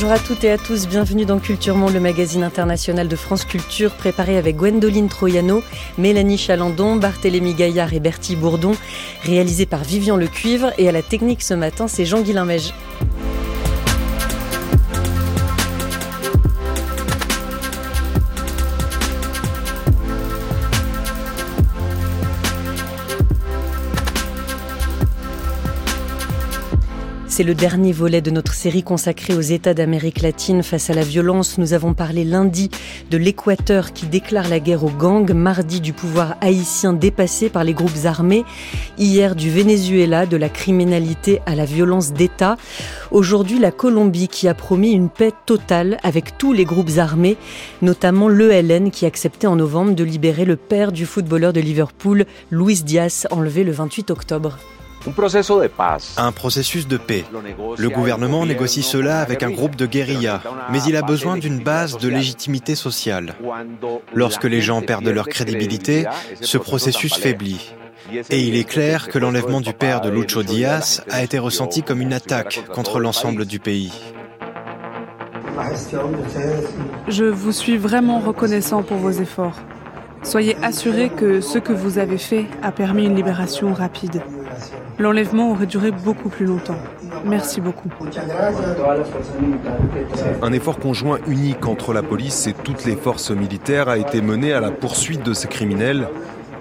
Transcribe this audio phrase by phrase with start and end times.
[0.00, 3.44] Bonjour à toutes et à tous, bienvenue dans Culture Monde, le magazine international de France
[3.44, 5.60] Culture, préparé avec Gwendoline Troyano,
[5.98, 8.76] Mélanie Chalandon, Barthélémy Gaillard et Bertie Bourdon,
[9.24, 12.72] réalisé par Vivian Le Cuivre et à la technique ce matin, c'est Jean-Guilain Mège.
[27.38, 31.04] C'est le dernier volet de notre série consacrée aux États d'Amérique latine face à la
[31.04, 31.56] violence.
[31.56, 32.68] Nous avons parlé lundi
[33.12, 37.74] de l'Équateur qui déclare la guerre aux gangs, mardi du pouvoir haïtien dépassé par les
[37.74, 38.44] groupes armés,
[38.98, 42.56] hier du Venezuela, de la criminalité à la violence d'État.
[43.12, 47.36] Aujourd'hui, la Colombie qui a promis une paix totale avec tous les groupes armés,
[47.82, 52.82] notamment l'ELN qui acceptait en novembre de libérer le père du footballeur de Liverpool, Luis
[52.82, 54.58] Diaz, enlevé le 28 octobre.
[56.16, 57.24] Un processus de paix.
[57.76, 61.98] Le gouvernement négocie cela avec un groupe de guérilla, mais il a besoin d'une base
[61.98, 63.34] de légitimité sociale.
[64.14, 66.06] Lorsque les gens perdent leur crédibilité,
[66.40, 67.74] ce processus faiblit.
[68.30, 72.00] Et il est clair que l'enlèvement du père de Lucho Diaz a été ressenti comme
[72.00, 73.92] une attaque contre l'ensemble du pays.
[77.08, 79.58] Je vous suis vraiment reconnaissant pour vos efforts.
[80.22, 84.22] Soyez assurés que ce que vous avez fait a permis une libération rapide.
[84.98, 86.78] L'enlèvement aurait duré beaucoup plus longtemps.
[87.24, 87.88] Merci beaucoup.
[90.42, 94.52] Un effort conjoint unique entre la police et toutes les forces militaires a été mené
[94.52, 96.08] à la poursuite de ces criminels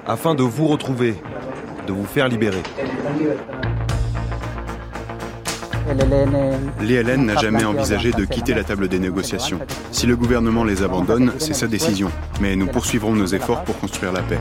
[0.05, 1.15] afin de vous retrouver,
[1.87, 2.61] de vous faire libérer.
[6.81, 9.59] L'ELN n'a jamais envisagé de quitter la table des négociations.
[9.91, 12.11] Si le gouvernement les abandonne, c'est sa décision.
[12.41, 14.39] Mais nous poursuivrons nos efforts pour construire la paix.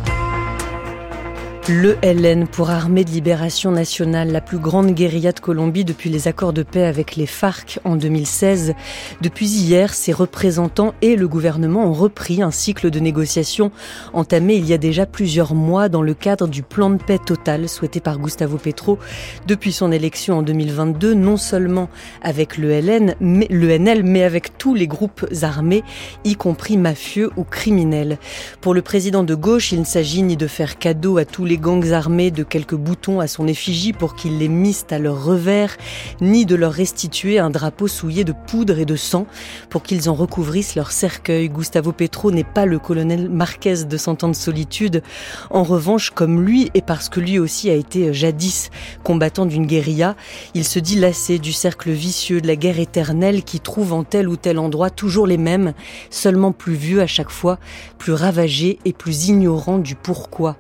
[1.69, 6.29] Le LN pour Armée de Libération Nationale, la plus grande guérilla de Colombie depuis les
[6.29, 8.75] accords de paix avec les FARC en 2016.
[9.21, 13.73] Depuis hier, ses représentants et le gouvernement ont repris un cycle de négociations
[14.13, 17.69] entamé il y a déjà plusieurs mois dans le cadre du plan de paix total
[17.69, 19.01] souhaité par Gustavo Petro
[19.49, 21.89] depuis son élection en 2022, non seulement
[22.23, 25.83] avec le LN, mais, le NL, avec tous les groupes armés,
[26.23, 28.19] y compris mafieux ou criminels.
[28.61, 31.56] Pour le président de gauche, il ne s'agit ni de faire cadeau à tous les
[31.59, 35.77] gangs armés de quelques boutons à son effigie pour qu'ils les misent à leur revers,
[36.21, 39.27] ni de leur restituer un drapeau souillé de poudre et de sang
[39.71, 41.49] pour qu'ils en recouvrissent leur cercueil.
[41.49, 45.03] Gustavo Petro n'est pas le colonel Marquez de Cent ans de solitude.
[45.51, 48.71] En revanche, comme lui, et parce que lui aussi a été jadis
[49.03, 50.17] combattant d'une guérilla,
[50.55, 54.29] il se dit lassé du cercle vicieux de la guerre éternelle qui trouve en tel
[54.29, 55.73] ou tel endroit toujours les mêmes,
[56.11, 57.59] seulement plus vieux à chaque fois,
[57.99, 60.57] plus ravagés et plus ignorants du pourquoi.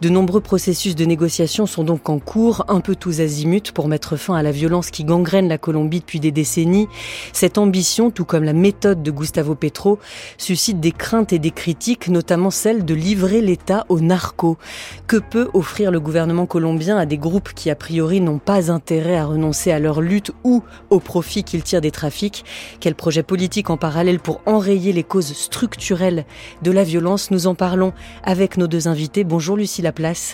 [0.00, 4.16] De nombreux processus de négociation sont donc en cours, un peu tous azimuts, pour mettre
[4.16, 6.88] fin à la violence qui gangrène la Colombie depuis des décennies.
[7.32, 9.98] Cette ambition, tout comme la méthode de Gustavo Petro,
[10.36, 14.58] suscite des craintes et des critiques, notamment celle de livrer l'État aux narcos.
[15.06, 19.16] Que peut offrir le gouvernement colombien à des groupes qui, a priori, n'ont pas intérêt
[19.16, 22.44] à renoncer à leur lutte ou au profit qu'ils tirent des trafics?
[22.80, 26.26] Quel projet politique en parallèle pour enrayer les causes structurelles
[26.62, 27.30] de la violence?
[27.30, 29.24] Nous en parlons avec nos deux invités.
[29.24, 30.27] Bonjour Lucie Laplace.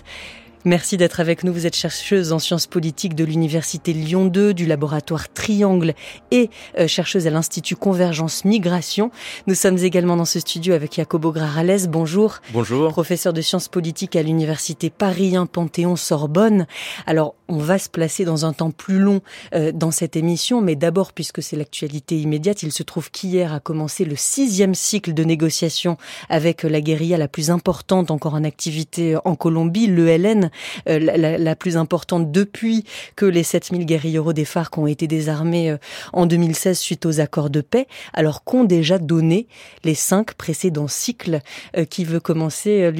[0.66, 1.52] Merci d'être avec nous.
[1.52, 5.92] Vous êtes chercheuse en sciences politiques de l'Université Lyon 2, du laboratoire Triangle
[6.30, 9.10] et euh, chercheuse à l'Institut Convergence Migration.
[9.46, 11.86] Nous sommes également dans ce studio avec Jacobo Grarales.
[11.86, 12.38] Bonjour.
[12.54, 12.88] Bonjour.
[12.92, 16.66] Professeur de sciences politiques à l'Université Paris 1 Panthéon-Sorbonne.
[17.06, 19.20] Alors, on va se placer dans un temps plus long
[19.54, 23.60] euh, dans cette émission, mais d'abord, puisque c'est l'actualité immédiate, il se trouve qu'hier a
[23.60, 25.96] commencé le sixième cycle de négociations
[26.28, 30.50] avec la guérilla la plus importante encore en activité en Colombie, l'ELN
[30.88, 32.84] euh, la, plus importante depuis
[33.16, 35.76] que les 7000 guérilleros des FARC ont été désarmés euh,
[36.12, 39.46] en 2016 suite aux accords de paix, alors qu'ont déjà donné
[39.84, 41.40] les cinq précédents cycles.
[41.76, 42.90] Euh, qui veut commencer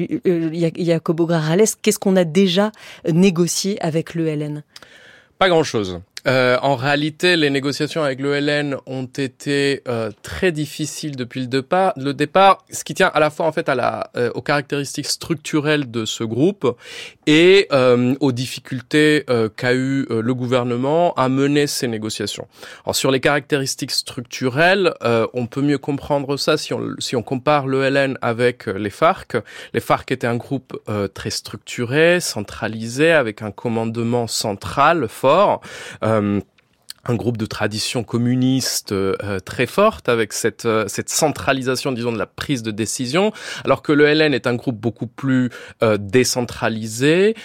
[0.77, 2.71] Jacobo Grarales, qu'est-ce qu'on a déjà
[3.11, 4.34] négocié avec l'ELN
[5.37, 5.99] Pas grand-chose.
[6.27, 11.93] Euh, en réalité, les négociations avec l'ELN ont été euh, très difficiles depuis le départ,
[11.97, 15.05] le départ, ce qui tient à la fois en fait à la, euh, aux caractéristiques
[15.05, 16.77] structurelles de ce groupe
[17.27, 22.47] et euh, aux difficultés euh, qu'a eu le gouvernement à mener ces négociations.
[22.85, 24.93] Alors sur les caractéristiques structurelles,
[25.33, 29.37] on peut mieux comprendre ça si on, si on compare l'ELN avec les FARC.
[29.73, 30.77] Les FARC étaient un groupe
[31.13, 35.61] très structuré, centralisé, avec un commandement central fort.
[36.14, 36.43] Euh, um,
[37.05, 42.17] un groupe de tradition communiste euh, très forte avec cette euh, cette centralisation disons de
[42.17, 43.31] la prise de décision
[43.63, 45.49] alors que le LN est un groupe beaucoup plus
[45.83, 47.35] euh, décentralisé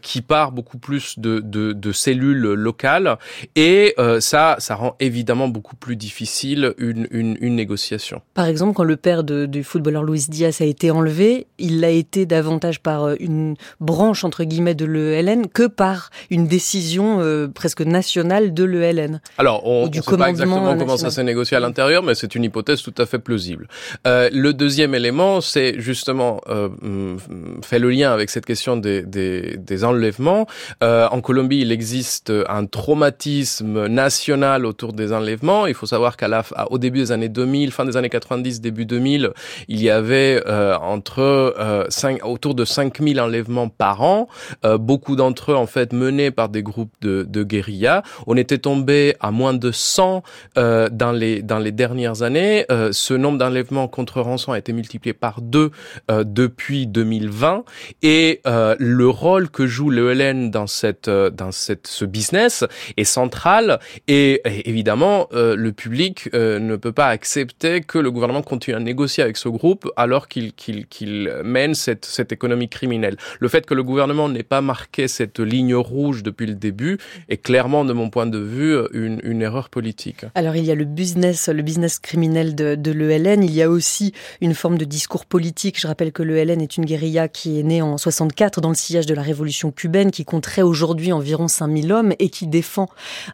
[0.00, 3.18] qui part beaucoup plus de, de, de cellules locales
[3.56, 8.22] et ça ça rend évidemment beaucoup plus difficile une, une, une négociation.
[8.34, 11.90] Par exemple quand le père de, du footballeur Luis Diaz a été enlevé il l'a
[11.90, 17.20] été davantage par une branche entre guillemets de l'ELN que par une décision
[17.54, 19.01] presque nationale de l'ELN
[19.38, 22.44] alors, on ne sait pas exactement comment ça s'est négocié à l'intérieur, mais c'est une
[22.44, 23.68] hypothèse tout à fait plausible.
[24.06, 29.02] Euh, le deuxième élément, c'est justement euh, mm, fait le lien avec cette question des,
[29.02, 30.46] des, des enlèvements.
[30.82, 35.66] Euh, en Colombie, il existe un traumatisme national autour des enlèvements.
[35.66, 38.86] Il faut savoir qu'à la, au début des années 2000, fin des années 90, début
[38.86, 39.32] 2000,
[39.68, 44.28] il y avait euh, entre euh, 5, autour de 5000 enlèvements par an,
[44.64, 48.02] euh, beaucoup d'entre eux en fait menés par des groupes de, de guérilla.
[48.26, 50.22] On était tombé à moins de 100
[50.58, 52.64] euh, dans les dans les dernières années.
[52.70, 55.70] Euh, ce nombre d'enlèvements contre rançon a été multiplié par deux
[56.10, 57.64] euh, depuis 2020
[58.02, 62.64] et euh, le rôle que joue l'ELN dans cette euh, dans cette ce business
[62.96, 63.78] est central
[64.08, 69.22] et, et évidemment le public ne peut pas accepter que le gouvernement continue à négocier
[69.22, 73.16] avec ce groupe alors qu'il qu'il qu'il mène cette cette économie criminelle.
[73.40, 76.98] Le fait que le gouvernement n'ait pas marqué cette ligne rouge depuis le début
[77.28, 80.24] est clairement de mon point de vue une, erreur politique.
[80.34, 83.68] Alors il y a le business, le business criminel de, de l'ELN, il y a
[83.68, 85.80] aussi une forme de discours politique.
[85.80, 89.06] Je rappelle que l'ELN est une guérilla qui est née en 64 dans le sillage
[89.06, 92.88] de la révolution cubaine, qui compterait aujourd'hui environ 5000 hommes et qui défend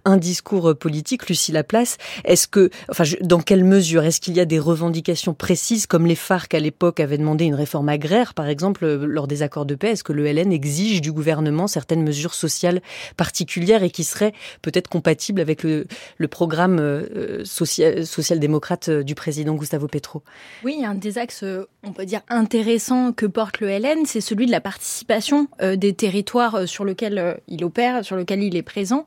[0.05, 1.29] un discours politique.
[1.29, 5.87] Lucie Laplace, est-ce que, enfin, dans quelle mesure est-ce qu'il y a des revendications précises
[5.87, 9.67] comme les FARC à l'époque avaient demandé une réforme agraire, par exemple, lors des accords
[9.67, 9.91] de paix?
[9.91, 12.81] Est-ce que l'ELN exige du gouvernement certaines mesures sociales
[13.17, 15.87] particulières et qui seraient peut-être compatibles avec le,
[16.29, 20.23] programme euh, social, social-démocrate euh, du président Gustavo Petro.
[20.65, 24.47] Oui, un des axes, euh, on peut dire, intéressants que porte le LN, c'est celui
[24.47, 29.07] de la participation des territoires sur lesquels il opère, sur lesquels il est présent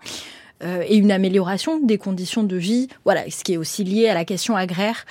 [0.63, 4.25] et une amélioration des conditions de vie, voilà, ce qui est aussi lié à la
[4.25, 5.05] question agraire.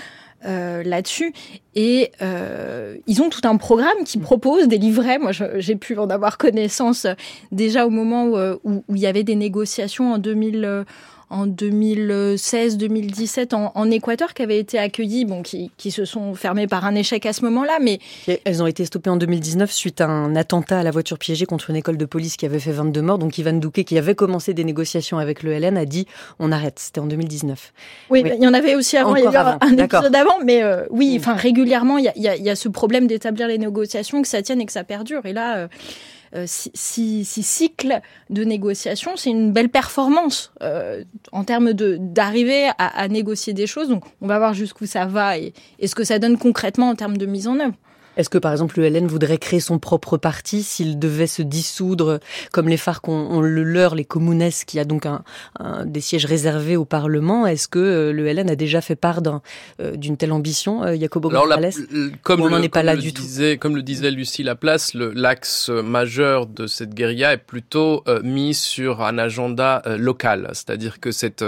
[0.47, 1.35] Euh, là-dessus.
[1.75, 5.19] Et euh, ils ont tout un programme qui propose des livrets.
[5.19, 7.07] Moi, j'ai pu en avoir connaissance
[7.53, 10.87] déjà au moment où, où, où, il y avait des négociations en 2000
[11.31, 16.67] en 2016-2017 en, en, Équateur qui avaient été accueillis, bon, qui, qui, se sont fermés
[16.67, 17.79] par un échec à ce moment-là.
[17.81, 17.99] Mais
[18.45, 21.71] elles ont été stoppées en 2019 suite à un attentat à la voiture piégée contre
[21.71, 23.19] une école de police qui avait fait 22 morts.
[23.19, 26.07] Donc Ivan Douquet, qui avait commencé des négociations avec le LN, a dit
[26.39, 26.79] on arrête.
[26.79, 27.73] C'était en 2019.
[28.11, 29.11] Oui, oui, il y en avait aussi avant.
[29.11, 31.21] Encore il y a un épisode avant, mais euh, oui, mm.
[31.21, 34.29] enfin régulièrement, il y a, y, a, y a, ce problème d'établir les négociations, que
[34.29, 35.27] ça tienne et que ça perdure.
[35.27, 35.57] Et là.
[35.57, 35.69] Euh,
[36.35, 42.87] euh, six, six, cycles de négociation, c'est une belle performance euh, en termes d'arriver à,
[42.87, 43.89] à, négocier des choses.
[43.89, 46.95] Donc, on va voir jusqu'où ça va et, et ce que ça donne concrètement en
[46.95, 47.75] termes de mise en œuvre.
[48.21, 52.21] Est-ce que par exemple le LN voudrait créer son propre parti s'il devait se dissoudre
[52.53, 55.23] comme les FARC ont, ont le leur, les communes, qui a donc un,
[55.59, 59.21] un, des sièges réservés au Parlement Est-ce que euh, le LN a déjà fait part
[59.81, 61.71] euh, d'une telle ambition, euh, Jacobo González
[62.23, 63.61] Comme on n'en est pas là du disait, tout.
[63.61, 69.03] Comme le disait Lucie Laplace, l'axe majeur de cette guérilla est plutôt euh, mis sur
[69.03, 71.45] un agenda local, c'est-à-dire que cette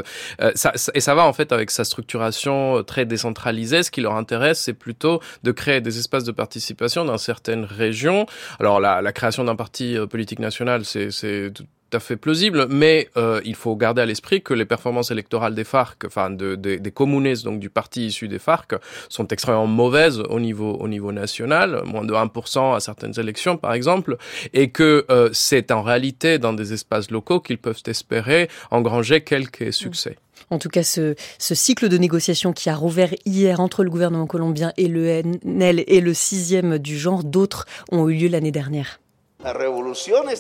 [0.55, 3.83] ça, et ça va en fait avec sa structuration très décentralisée.
[3.83, 6.62] Ce qui leur intéresse, c'est plutôt de créer des espaces de participation
[7.05, 8.27] dans certaines régions.
[8.61, 13.41] Alors la, création d'un parti euh, politique national, c'est tout à fait plausible, mais euh,
[13.45, 16.91] il faut garder à l'esprit que les performances électorales des FARC, enfin de, de, des
[16.91, 18.75] communes, donc du parti issu des FARC,
[19.09, 23.75] sont extrêmement mauvaises au niveau au niveau national, moins de 1% à certaines élections par
[23.75, 24.17] exemple,
[24.55, 29.73] et que euh, c'est en réalité dans des espaces locaux qu'ils peuvent espérer engranger quelques
[29.73, 30.17] succès.
[30.53, 34.27] En tout cas, ce, ce, cycle de négociations qui a rouvert hier entre le gouvernement
[34.27, 39.01] colombien et le NL et le sixième du genre, d'autres ont eu lieu l'année dernière.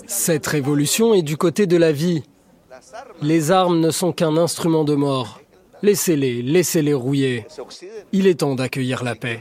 [0.07, 2.23] Cette révolution est du côté de la vie.
[3.23, 5.42] Les armes ne sont qu'un instrument de mort.
[5.83, 7.47] Laissez-les, laissez-les rouiller.
[8.12, 9.41] Il est temps d'accueillir la paix.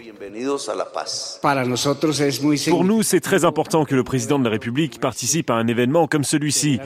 [2.69, 6.07] Pour nous, c'est très important que le président de la République participe à un événement
[6.07, 6.79] comme celui-ci.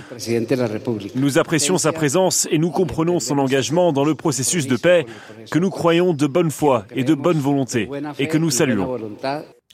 [1.15, 5.05] Nous apprécions sa présence et nous comprenons son engagement dans le processus de paix
[5.49, 8.97] que nous croyons de bonne foi et de bonne volonté et que nous saluons.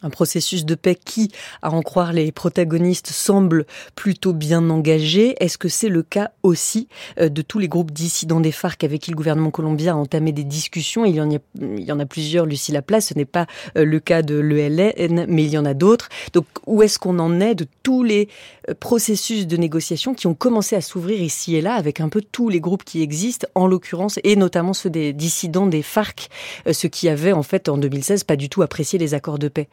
[0.03, 1.31] Un processus de paix qui,
[1.61, 3.65] à en croire les protagonistes, semble
[3.95, 5.35] plutôt bien engagé.
[5.43, 6.87] Est-ce que c'est le cas aussi
[7.19, 10.31] euh, de tous les groupes dissidents des FARC avec qui le gouvernement colombien a entamé
[10.31, 11.05] des discussions?
[11.05, 13.45] Il y, en a, il y en a plusieurs, Lucie Laplace, ce n'est pas
[13.77, 16.09] euh, le cas de l'ELN, mais il y en a d'autres.
[16.33, 18.27] Donc où est-ce qu'on en est de tous les
[18.69, 22.21] euh, processus de négociation qui ont commencé à s'ouvrir ici et là avec un peu
[22.21, 26.29] tous les groupes qui existent, en l'occurrence, et notamment ceux des dissidents des FARC,
[26.71, 29.67] ceux qui avaient en fait en 2016 pas du tout apprécié les accords de paix?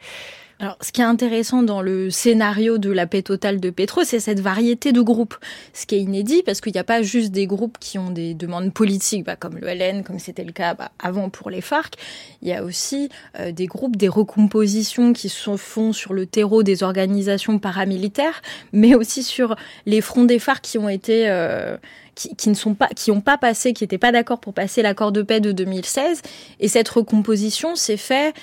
[0.61, 4.19] Alors, ce qui est intéressant dans le scénario de la paix totale de Petro, c'est
[4.19, 5.37] cette variété de groupes.
[5.71, 8.33] Ce qui est inédit, parce qu'il n'y a pas juste des groupes qui ont des
[8.33, 11.93] demandes politiques, bah, comme le LN, comme c'était le cas bah, avant pour les FARC.
[12.41, 13.07] Il y a aussi
[13.39, 18.41] euh, des groupes, des recompositions qui se font sur le terreau des organisations paramilitaires,
[18.73, 21.77] mais aussi sur les fronts des FARC qui ont été euh,
[22.15, 25.13] qui, ne sont pas, qui n'ont pas passé, qui n'étaient pas d'accord pour passer l'accord
[25.13, 26.21] de paix de 2016.
[26.59, 28.35] Et cette recomposition s'est faite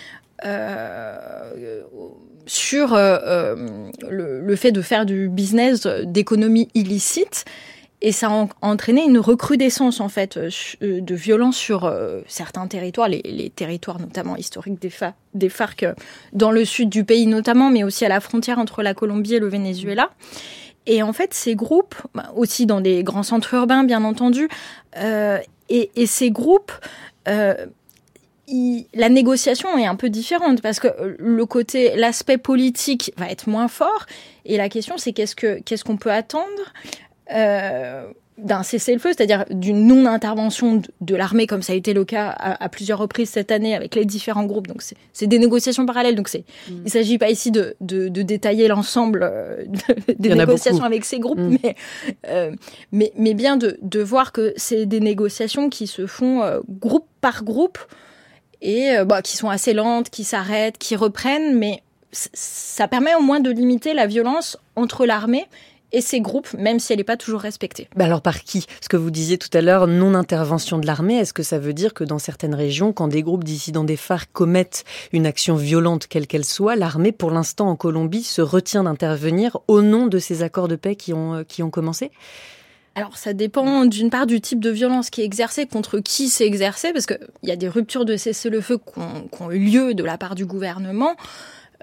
[0.44, 1.82] euh,
[2.46, 7.44] sur euh, euh, le, fait de faire du business d'économie illicite.
[8.02, 11.90] Et ça a entraîné une recrudescence en fait de violence sur
[12.28, 15.86] certains territoires, les, territoires notamment historiques des, FARC
[16.34, 19.40] dans le sud du pays notamment, mais aussi à la frontière entre la Colombie et
[19.40, 20.10] le Venezuela.
[20.84, 24.50] Et en fait, ces groupes, bah, aussi dans des grands centres urbains, bien entendu,
[25.70, 26.72] et, ces groupes
[28.94, 33.48] la négociation est un peu différente parce que euh, le côté, l'aspect politique va être
[33.48, 34.06] moins fort.
[34.44, 36.72] Et la question, c'est qu'est-ce que qu'est-ce qu'on peut attendre
[37.32, 38.06] euh,
[38.38, 42.98] d'un cessez-le-feu, c'est-à-dire d'une non-intervention de, l'armée, comme ça a été le cas à, plusieurs
[42.98, 44.66] reprises cette année avec les différents groupes.
[44.66, 46.16] Donc c'est des négociations parallèles.
[46.16, 46.82] Donc c'est, mm.
[46.84, 49.64] il s'agit pas ici de, de, de détailler l'ensemble euh,
[50.18, 51.58] des négociations avec ces groupes, mm.
[51.62, 51.76] mais,
[52.28, 52.52] euh,
[52.92, 57.06] mais mais bien de, de voir que c'est des négociations qui se font euh, groupe
[57.22, 57.78] par groupe
[58.62, 61.82] et euh, bah, qui sont assez lentes, qui s'arrêtent, qui reprennent, mais
[62.12, 65.46] ça permet au moins de limiter la violence entre l'armée
[65.92, 67.88] et ces groupes, même si elle n'est pas toujours respectée.
[67.96, 68.66] Bah alors par qui?
[68.80, 71.94] Ce que vous disiez tout à l'heure, non-intervention de l'armée, est-ce que ça veut dire
[71.94, 76.26] que dans certaines régions, quand des groupes dissidents des FARC commettent une action violente, quelle
[76.26, 80.68] qu'elle soit, l'armée, pour l'instant en Colombie, se retient d'intervenir au nom de ces accords
[80.68, 82.10] de paix qui ont, euh, qui ont commencé?
[82.96, 86.46] Alors ça dépend d'une part du type de violence qui est exercée, contre qui c'est
[86.46, 90.16] exercé, parce qu'il y a des ruptures de cessez-le-feu qui ont, eu lieu de la
[90.16, 91.14] part du gouvernement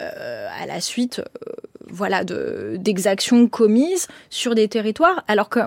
[0.02, 1.52] euh, à la suite euh,
[1.88, 5.60] voilà, d'exactions commises sur des territoires, alors que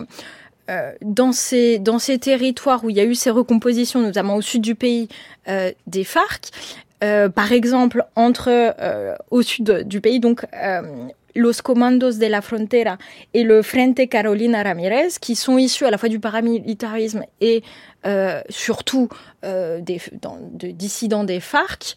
[0.69, 4.43] euh, dans, ces, dans ces territoires où il y a eu ces recompositions, notamment au
[4.43, 5.09] sud du pays,
[5.87, 6.51] des FARC,
[6.99, 8.75] par exemple, entre
[9.31, 10.45] au sud du pays, donc
[11.37, 12.99] Los Comandos de la Frontera
[13.35, 17.63] et le Frente Carolina Ramirez, qui sont issus à la fois du paramilitarisme et
[18.07, 19.09] euh, surtout
[19.45, 20.01] euh, des,
[20.53, 21.97] de dissidents des FARC,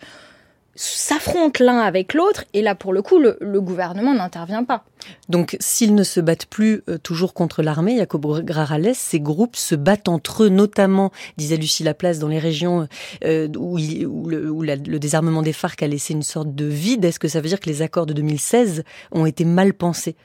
[0.81, 4.85] s'affrontent l'un avec l'autre et là pour le coup le, gouvernement n'intervient pas.
[5.27, 9.75] Donc s'ils ne se battent plus euh, toujours contre l'armée, Jacobo Grarales, ces groupes se
[9.75, 12.87] battent entre eux, notamment, disait Lucie Laplace, dans les régions
[13.25, 17.03] euh, où, le, désarmement des FARC a laissé une sorte de vide.
[17.03, 20.15] Est-ce que ça veut dire que les accords de 2016 ont été mal pensés?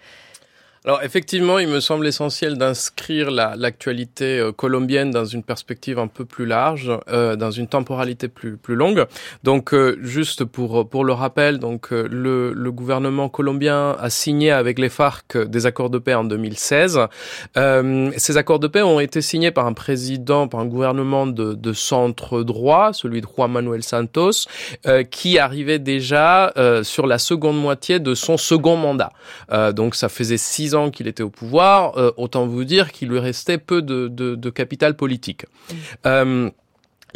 [0.87, 6.27] Alors effectivement, il me semble essentiel d'inscrire l'actualité euh, colombienne dans une perspective un peu
[6.27, 9.07] plus large, euh, dans une temporalité plus plus longue.
[9.45, 14.51] Donc euh, juste pour pour le rappel, donc euh, le, le gouvernement colombien a signé
[14.51, 17.01] avec les FARC des accords de paix en 2016.
[17.55, 21.73] ces accords de paix ont été signés par un président, par un gouvernement de, de
[21.73, 24.47] centre droit, celui de Juan Manuel Santos,
[25.11, 29.13] qui arrivait déjà sur la seconde moitié de son second mandat.
[29.73, 33.59] donc ça faisait six qu'il était au pouvoir, euh, autant vous dire qu'il lui restait
[33.59, 35.47] peu de, de, capital politique.
[36.05, 36.49] Mmh.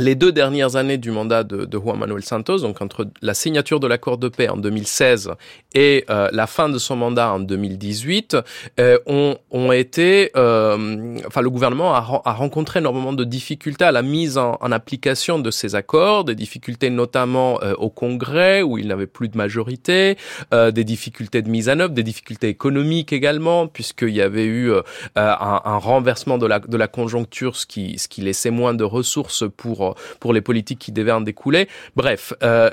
[0.00, 3.34] Euh, les deux dernières années du mandat de, de, Juan Manuel Santos, donc entre la
[3.34, 5.32] signature de l'accord de paix en 2016
[5.74, 8.36] et euh, la fin de son mandat en 2018,
[8.80, 13.92] euh, ont, ont, été, euh, enfin le gouvernement a, a, rencontré énormément de difficultés à
[13.92, 18.78] la mise en, en application de ces accords, des difficultés notamment euh, au Congrès où
[18.78, 20.16] il n'avait plus de majorité,
[20.54, 24.72] euh, des difficultés de mise en œuvre, des difficultés économiques également puisqu'il y avait eu
[25.16, 28.84] un, un, renversement de la, de la conjoncture, ce qui, ce qui laissait moins de
[28.84, 29.87] ressources pour
[30.20, 31.68] pour, les politiques qui devaient en découler.
[31.96, 32.70] Bref, euh,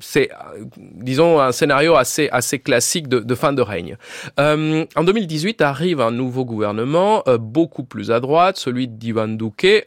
[0.00, 0.30] c'est,
[0.78, 3.96] disons, un scénario assez, assez classique de, de fin de règne.
[4.40, 9.86] Euh, en 2018 arrive un nouveau gouvernement, euh, beaucoup plus à droite, celui d'Ivan Duque,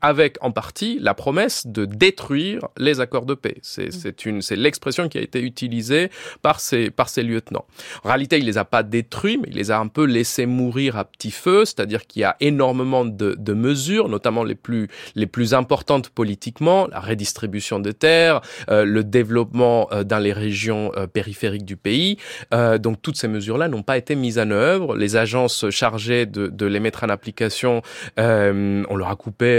[0.00, 3.56] avec en partie la promesse de détruire les accords de paix.
[3.62, 6.10] C'est, c'est une, c'est l'expression qui a été utilisée
[6.42, 7.64] par ses, par ses lieutenants.
[8.04, 10.96] En réalité, il les a pas détruits, mais il les a un peu laissés mourir
[10.96, 15.26] à petit feu, c'est-à-dire qu'il y a énormément de, de mesures, notamment les plus, les
[15.26, 22.18] plus importantes politiquement, la redistribution des terres, le développement dans les régions périphériques du pays.
[22.52, 24.96] donc toutes ces mesures-là n'ont pas été mises en œuvre.
[24.96, 27.82] Les agences chargées de, de les mettre en application,
[28.16, 29.50] on leur a coupé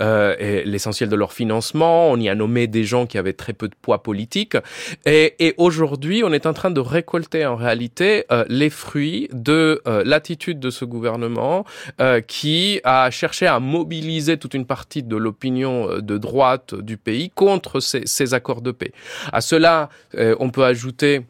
[0.00, 2.10] l'essentiel de leur financement.
[2.10, 4.56] On y a nommé des gens qui avaient très peu de poids politique.
[5.06, 10.70] Et, aujourd'hui, on est en train de récolter en réalité les fruits de l'attitude de
[10.70, 11.64] ce gouvernement
[12.00, 16.96] euh, qui a cherché à mobiliser toute une partie de l'opinion euh, de droite du
[16.96, 18.92] pays contre ces, ces accords de paix.
[19.32, 21.22] À cela, euh, on peut ajouter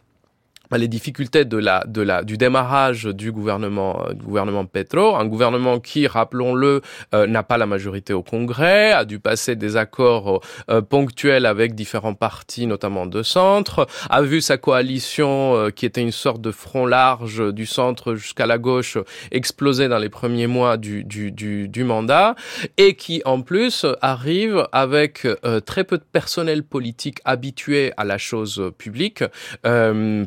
[0.78, 5.26] les difficultés de la, de la, du démarrage du gouvernement, euh, du gouvernement Petro, un
[5.26, 6.80] gouvernement qui, rappelons-le,
[7.14, 11.74] euh, n'a pas la majorité au Congrès, a dû passer des accords euh, ponctuels avec
[11.74, 16.86] différents partis, notamment de centre, a vu sa coalition, qui était une sorte de front
[16.86, 18.98] large du centre jusqu'à la gauche,
[19.30, 22.34] exploser dans les premiers mois du, du, du, du mandat,
[22.76, 25.26] et qui, en plus, arrive avec
[25.66, 29.24] très peu de personnel politique habitué à la chose publique,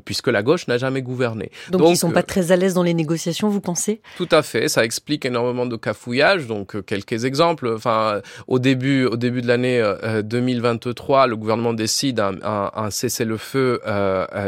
[0.05, 1.51] puisque la gauche n'a jamais gouverné.
[1.69, 4.01] Donc, ils ils sont pas euh, très à l'aise dans les négociations, vous pensez?
[4.17, 6.47] Tout à fait, ça explique énormément de cafouillage.
[6.47, 7.71] Donc euh, quelques exemples.
[7.75, 9.81] Enfin, au début, au début de l'année
[10.23, 13.79] 2023, euh, le gouvernement décide un, un, un cessez-le-feu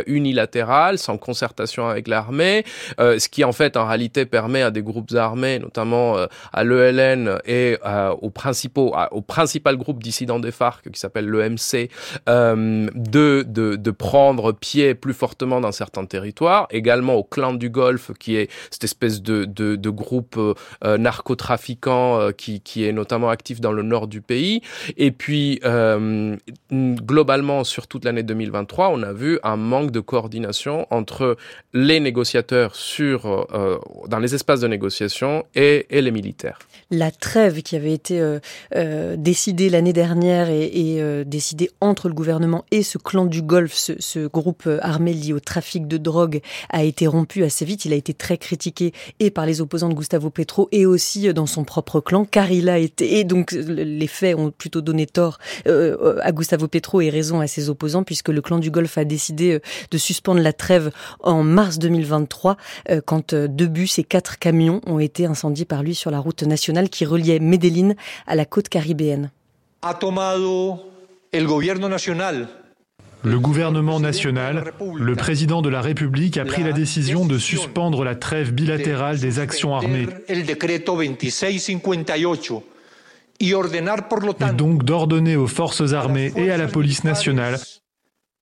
[0.07, 2.65] unilatéral, sans concertation avec l'armée,
[2.97, 6.17] ce qui en fait en réalité permet à des groupes armés, notamment
[6.51, 7.77] à l'ELN et
[8.21, 11.89] aux principaux, au principal groupe dissidents des FARC qui s'appelle l'EMC,
[12.27, 18.11] de, de, de prendre pied plus fortement dans certains territoires, également au clan du Golfe,
[18.19, 20.53] qui est cette espèce de, de, groupe euh,
[20.83, 24.61] euh narcotrafiquant euh, qui, qui est notamment actif dans le nord du pays.
[24.97, 25.59] Et puis,
[26.71, 31.37] globalement, sur toute l'année 2023, on a vu un manque de coordination entre
[31.73, 33.47] les négociateurs sur,
[34.07, 36.59] dans les espaces de négociation et, et les militaires.
[36.91, 38.21] La trêve qui avait été
[39.17, 44.69] décidée l'année dernière et, décidée entre le gouvernement et ce clan du Golfe, ce groupe
[44.81, 47.85] armé lié au trafic de drogue a été rompu assez vite.
[47.85, 51.45] Il a été très critiqué et par les opposants de Gustavo Petro et aussi dans
[51.45, 55.39] son propre clan, car il a été, et donc les faits ont plutôt donné tort
[55.67, 59.05] euh, à Gustavo Petro et raison à ses opposants, puisque le clan du Golfe a
[59.05, 59.59] décidé euh,
[59.91, 60.91] de suspendre la trêve
[61.21, 62.57] en mars 2023,
[62.89, 66.43] euh, quand deux bus et quatre camions ont été incendiés par lui sur la route
[66.43, 67.95] nationale qui reliait Medellín
[68.27, 69.31] à la côte caribéenne.
[73.25, 78.15] Le gouvernement national, le président de la République a pris la décision de suspendre la
[78.15, 80.07] trêve bilatérale des actions armées
[83.39, 87.57] et donc d'ordonner aux forces armées et à la police nationale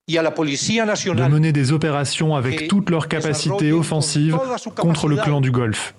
[0.06, 4.38] de mener des opérations avec toutes leurs capacités offensives
[4.76, 5.94] contre le clan du Golfe.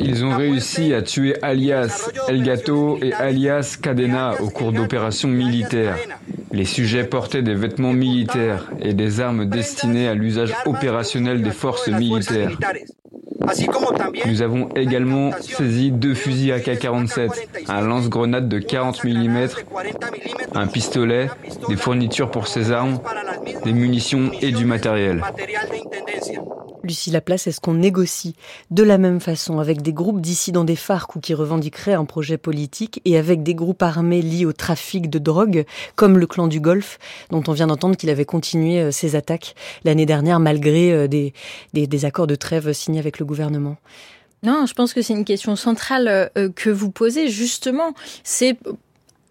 [0.00, 5.96] Ils ont réussi à tuer alias El Gato et alias Cadena au cours d'opérations militaires.
[6.52, 11.88] Les sujets portaient des vêtements militaires et des armes destinées à l'usage opérationnel des forces
[11.88, 12.58] militaires.
[14.26, 17.30] Nous avons également saisi deux fusils AK-47,
[17.68, 19.48] un lance-grenade de 40 mm,
[20.54, 21.28] un pistolet,
[21.68, 22.98] des fournitures pour ces armes,
[23.64, 25.22] des munitions et du matériel.
[26.86, 28.36] Lucie Laplace, est-ce qu'on négocie
[28.70, 32.38] de la même façon avec des groupes dissidents des FARC ou qui revendiqueraient un projet
[32.38, 35.64] politique et avec des groupes armés liés au trafic de drogue,
[35.96, 36.98] comme le clan du Golfe,
[37.30, 41.32] dont on vient d'entendre qu'il avait continué euh, ses attaques l'année dernière malgré euh, des,
[41.72, 43.35] des, accords de trêve signés avec le gouvernement?
[44.42, 47.28] Non, je pense que c'est une question centrale euh, que vous posez.
[47.28, 48.58] Justement, c'est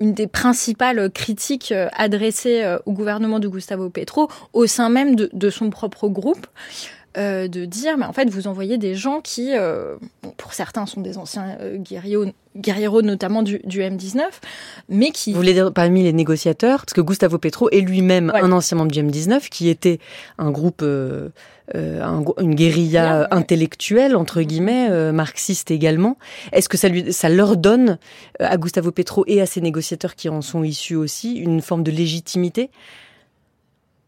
[0.02, 5.50] une des principales critiques adressées au gouvernement de Gustavo Petro au sein même de, de
[5.50, 6.48] son propre groupe.
[7.18, 9.96] Euh, de dire, mais en fait, vous envoyez des gens qui, euh,
[10.36, 14.24] pour certains, sont des anciens euh, guerrieros, notamment du, M19,
[14.90, 15.32] mais qui...
[15.32, 18.92] Vous voulez dire parmi les négociateurs Parce que Gustavo Petro est lui-même un ancien membre
[18.92, 20.00] du M19, qui était
[20.38, 20.84] un groupe...
[21.74, 26.18] une guérilla intellectuelle entre guillemets marxiste également.
[26.52, 27.98] Est-ce que ça lui ça leur donne
[28.40, 31.92] à Gustavo Petro et à ses négociateurs qui en sont issus aussi une forme de
[31.92, 32.70] légitimité?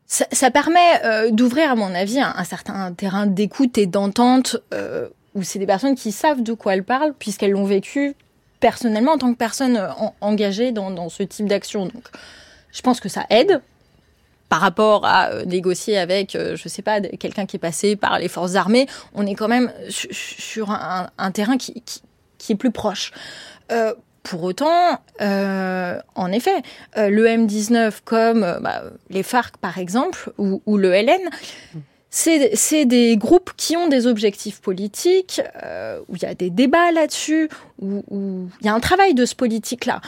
[0.07, 5.43] Ça, permet euh, d'ouvrir, à mon avis, un, certain terrain d'écoute et d'entente euh, où
[5.43, 8.15] c'est des personnes qui savent de quoi elles parlent puisqu'elles l'ont vécu
[8.61, 9.89] personnellement en tant que personne euh,
[10.21, 11.87] engagée dans, ce type d'action.
[11.87, 12.05] Donc,
[12.71, 13.61] je pense que ça aide
[14.49, 18.55] par rapport à négocier avec, je sais pas, quelqu'un qui est passé par les forces
[18.55, 18.87] armées.
[19.13, 21.83] On est quand même sur un, terrain qui,
[22.49, 23.11] est plus proche.
[24.27, 26.61] Pour autant, euh, en effet,
[26.97, 31.29] euh, le M19 comme euh, bah, les FARC par exemple ou, le LN,
[32.09, 36.91] c'est des groupes qui ont des objectifs politiques, euh, où il y a des débats
[36.91, 37.47] là-dessus,
[37.79, 40.01] où, il y a un travail de ce politique-là.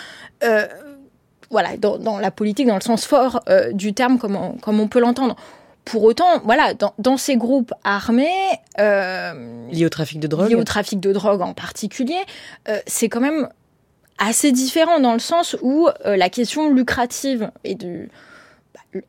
[1.52, 4.80] Euh, voilà, dans, la politique, dans le sens fort euh, du terme, comme on, comme
[4.80, 5.36] on peut l'entendre.
[5.86, 8.28] Pour autant, voilà, dans, ces groupes armés
[8.78, 12.20] liés au trafic de drogue, liés au trafic de drogue en particulier,
[12.86, 13.50] c'est quand même
[14.20, 18.08] assez différent dans le sens où la question lucrative et de
[18.76, 19.02] bah,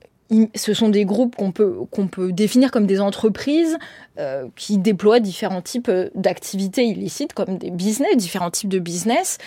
[0.54, 3.78] ce sont des groupes qu'on peut, qu'on peut définir comme des entreprises
[4.18, 9.38] euh, qui déploient différents types euh, d'activités illicites, comme des business, différents types de business.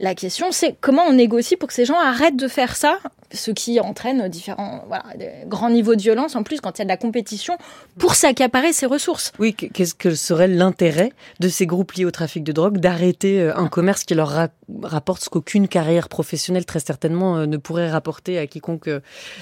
[0.00, 2.98] La question, c'est comment on négocie pour que ces gens arrêtent de faire ça
[3.32, 5.04] ce qui entraîne différents voilà,
[5.46, 7.56] grands niveaux de violence en plus quand il y a de la compétition
[7.98, 9.32] pour s'accaparer ces ressources.
[9.38, 13.56] Oui, qu'est-ce que serait l'intérêt de ces groupes liés au trafic de drogue d'arrêter euh,
[13.56, 14.48] un commerce qui leur
[14.82, 19.00] rapporte ce qu'aucune carrière professionnelle très certainement euh, ne pourrait rapporter à quiconque euh,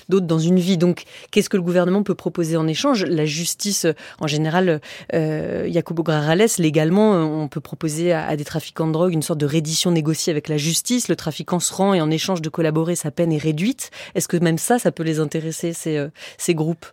[0.08, 0.78] d'autre dans une vie.
[0.78, 3.04] Donc, qu'est-ce que le gouvernement peut proposer en échange?
[3.04, 3.86] La justice,
[4.20, 4.80] en général,
[5.14, 9.40] euh, Jacobo Grarales, légalement, on peut proposer à, à des trafiquants de drogue une sorte
[9.40, 11.09] de reddition négociée avec la justice.
[11.09, 13.90] Le trafiquant se rend et en échange de collaborer, sa peine est réduite.
[14.14, 16.87] Est-ce que même ça, ça peut les intéresser, ces, euh, ces groupes?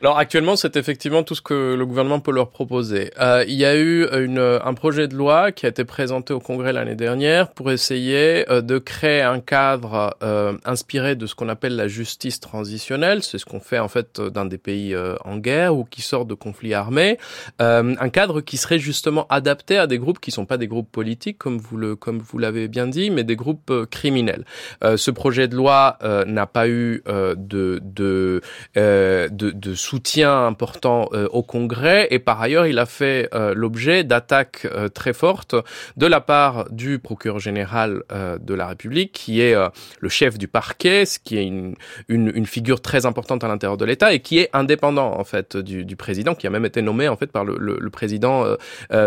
[0.00, 3.10] Alors actuellement, c'est effectivement tout ce que le gouvernement peut leur proposer.
[3.20, 6.38] Euh, il y a eu une, un projet de loi qui a été présenté au
[6.38, 11.48] Congrès l'année dernière pour essayer euh, de créer un cadre euh, inspiré de ce qu'on
[11.48, 13.24] appelle la justice transitionnelle.
[13.24, 16.28] C'est ce qu'on fait en fait dans des pays euh, en guerre ou qui sortent
[16.28, 17.18] de conflits armés.
[17.60, 20.92] Euh, un cadre qui serait justement adapté à des groupes qui sont pas des groupes
[20.92, 24.44] politiques comme vous le comme vous l'avez bien dit, mais des groupes criminels.
[24.82, 28.40] ce projet de loi n'a pas eu de de,
[28.76, 32.08] de, de soutien important euh, au Congrès.
[32.10, 35.54] Et par ailleurs il a fait euh, l'objet d'attaques euh, très fortes
[35.96, 39.54] de la part du procureur général de la République qui est
[40.00, 41.74] le chef du parquet, ce qui est une,
[42.08, 45.56] une, une figure très importante à l'intérieur de l'État et qui est indépendant en fait
[45.56, 48.44] du, du, président qui a même été nommé en fait par le, le, le président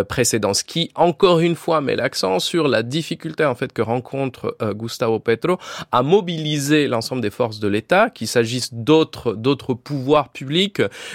[0.07, 4.55] précédent, ce qui encore une fois met l'accent sur la difficulté en fait que rencontre
[4.73, 5.57] Gustavo Petro
[5.91, 10.70] à mobiliser l'ensemble des forces de l'État, qu'il s'agisse d'autres d'autres pouvoirs publics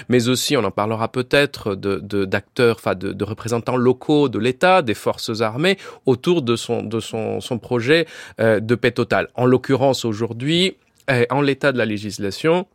[0.09, 4.93] mais aussi, on en parlera peut-être, de, d'acteurs, enfin de, représentants locaux de l'État, des
[4.93, 8.05] forces armées, autour de son, de projet
[8.39, 9.29] euh, de paix totale.
[9.35, 10.77] En l'occurrence, aujourd'hui,
[11.09, 12.67] eh, en l'état de la législation,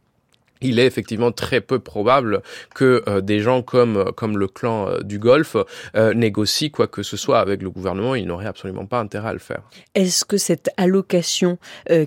[0.63, 2.43] il est effectivement très peu probable
[2.75, 5.57] que euh, des gens comme euh, comme le clan euh, du Golfe
[6.15, 8.15] négocient quoi que ce soit avec le gouvernement.
[8.15, 9.63] Ils n'auraient absolument pas intérêt à le faire.
[9.95, 11.59] Est-ce que cette allocation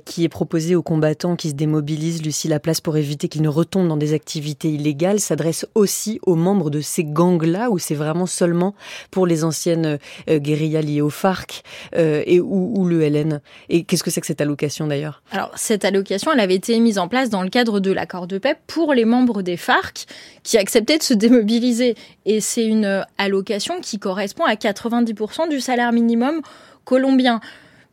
[0.06, 3.88] qui est proposée aux combattants qui se démobilisent, Lucie Laplace, pour éviter qu'ils ne retombent
[3.88, 8.76] dans des activités illégales, s'adresse aussi aux membres de ces gangs-là, ou c'est vraiment seulement
[9.12, 11.64] pour les anciennes guérillas liées au FARC
[11.94, 15.22] et ou, ou le LN Et qu'est-ce que c'est que cette allocation d'ailleurs?
[15.32, 18.38] Alors cette allocation, elle avait été mise en place dans le cadre de l'accord de
[18.54, 20.06] pour les membres des FARC
[20.44, 21.96] qui acceptaient de se démobiliser.
[22.26, 26.42] Et c'est une allocation qui correspond à 90% du salaire minimum
[26.84, 27.42] colombien.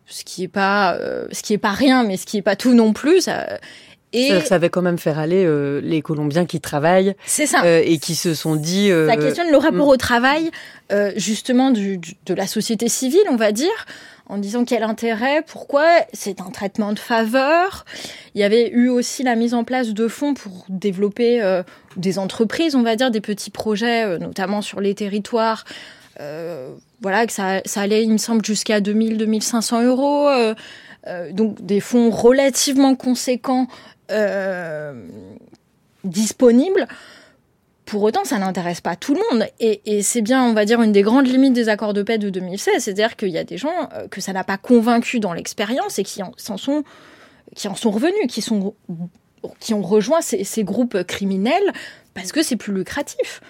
[0.06, 2.56] Ce qui est pas, euh, ce qui est pas rien, mais ce qui est pas
[2.56, 3.22] tout non plus.
[3.22, 3.46] Ça,
[4.12, 7.14] et ça, avait quand même faire aller euh, les Colombiens qui travaillent.
[7.24, 7.62] C'est ça.
[7.64, 8.90] Euh, et qui se sont dit.
[9.06, 9.90] ça questionne le rapport mm.
[9.90, 10.50] au travail,
[11.16, 13.86] justement, du, de la société civile, on va dire
[14.26, 17.84] en disant quel intérêt, pourquoi, c'est un traitement de faveur.
[18.34, 21.62] Il y avait eu aussi la mise en place de fonds pour développer euh,
[21.96, 25.64] des entreprises, on va dire, des petits projets, euh, notamment sur les territoires.
[26.20, 30.28] Euh, voilà, que ça, allait, il me semble, jusqu'à 2000-2500 euros.
[31.32, 33.66] donc des fonds relativement conséquents
[36.04, 36.86] disponibles.
[37.92, 39.46] Pour autant, ça n'intéresse pas tout le monde.
[39.60, 42.30] Et, c'est bien, on va dire, une des grandes limites des accords de paix de
[42.30, 42.82] 2016.
[42.82, 46.02] C'est-à-dire qu'il y a des gens euh, que ça n'a pas convaincu dans l'expérience et
[46.02, 46.84] qui en, sont,
[47.90, 51.70] revenus, qui ont rejoint ces groupes criminels
[52.14, 53.42] parce que c'est plus lucratif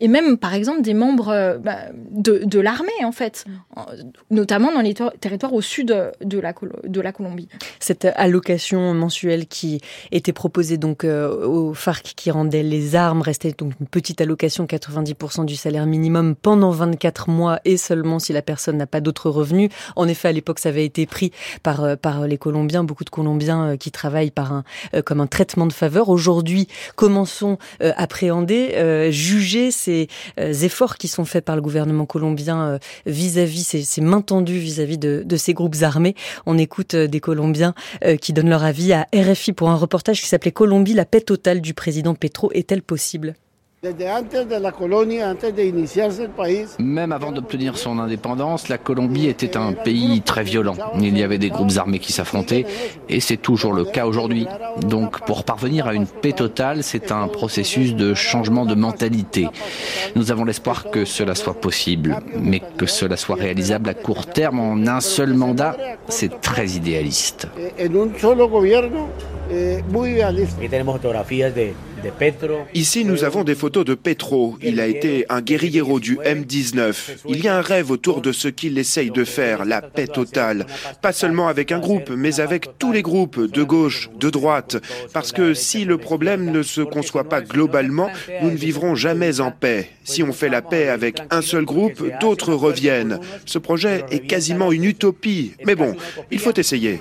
[0.00, 1.78] et même par exemple des membres euh, bah,
[2.10, 3.82] de, de l'armée en fait, mm.
[4.30, 7.48] notamment dans les territoires au sud de la, de la Colombie.
[7.80, 9.80] Cette allocation mensuelle qui
[10.12, 14.66] était proposée donc euh, aux FARC qui rendaient les armes restait donc une petite allocation
[14.66, 19.30] 90% du salaire minimum pendant 24 mois et seulement si la personne n'a pas d'autres
[19.30, 19.70] revenus.
[19.96, 21.32] En effet, à l'époque, ça avait été pris
[21.62, 24.64] par euh, par les Colombiens, beaucoup de Colombiens qui travaillent par un
[25.04, 26.08] comme un traitement de faveur.
[26.08, 32.62] Aujourd'hui, comment sont appréhendés, jugés ces euh, efforts qui sont faits par le gouvernement colombien
[32.62, 36.14] euh, vis-à-vis, ces, mains tendues vis-à-vis de, ces groupes armés.
[36.46, 37.74] On écoute euh, des Colombiens
[38.20, 41.60] qui donnent leur avis à RFI pour un reportage qui s'appelait Colombie, la paix totale
[41.60, 43.34] du président Petro est-elle possible?
[46.80, 50.74] Même avant d'obtenir son indépendance, la Colombie était un pays très violent.
[50.98, 52.66] Il y avait des groupes armés qui s'affrontaient
[53.08, 54.48] et c'est toujours le cas aujourd'hui.
[54.80, 59.46] Donc pour parvenir à une paix totale, c'est un processus de changement de mentalité.
[60.16, 64.58] Nous avons l'espoir que cela soit possible, mais que cela soit réalisable à court terme
[64.58, 65.76] en un seul mandat,
[66.08, 67.46] c'est très idéaliste.
[72.74, 74.56] Ici, nous avons des photos de Petro.
[74.62, 77.16] Il a été un guerriero du M19.
[77.28, 80.66] Il y a un rêve autour de ce qu'il essaye de faire, la paix totale.
[81.02, 84.76] Pas seulement avec un groupe, mais avec tous les groupes, de gauche, de droite.
[85.12, 88.10] Parce que si le problème ne se conçoit pas globalement,
[88.42, 89.90] nous ne vivrons jamais en paix.
[90.04, 93.18] Si on fait la paix avec un seul groupe, d'autres reviennent.
[93.46, 95.54] Ce projet est quasiment une utopie.
[95.64, 95.96] Mais bon,
[96.30, 97.00] il faut essayer.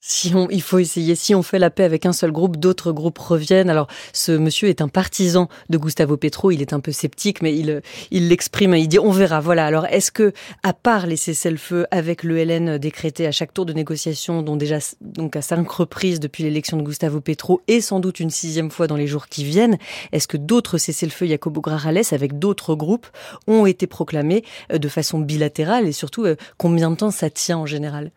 [0.00, 1.16] Si on, il faut essayer.
[1.16, 3.68] Si on fait la paix avec un seul groupe, d'autres groupes reviennent.
[3.68, 6.52] Alors, ce monsieur est un partisan de Gustavo Petro.
[6.52, 7.82] Il est un peu sceptique, mais il,
[8.12, 8.76] il l'exprime.
[8.76, 9.40] Il dit, on verra.
[9.40, 9.66] Voilà.
[9.66, 10.32] Alors, est-ce que,
[10.62, 14.78] à part les cessez-le-feu avec le LN décrété à chaque tour de négociation, dont déjà,
[15.00, 18.86] donc à cinq reprises depuis l'élection de Gustavo Petro, et sans doute une sixième fois
[18.86, 19.78] dans les jours qui viennent,
[20.12, 23.08] est-ce que d'autres cessez-le-feu Jacobo Grajales avec d'autres groupes
[23.48, 25.88] ont été proclamés euh, de façon bilatérale?
[25.88, 28.12] Et surtout, euh, combien de temps ça tient en général?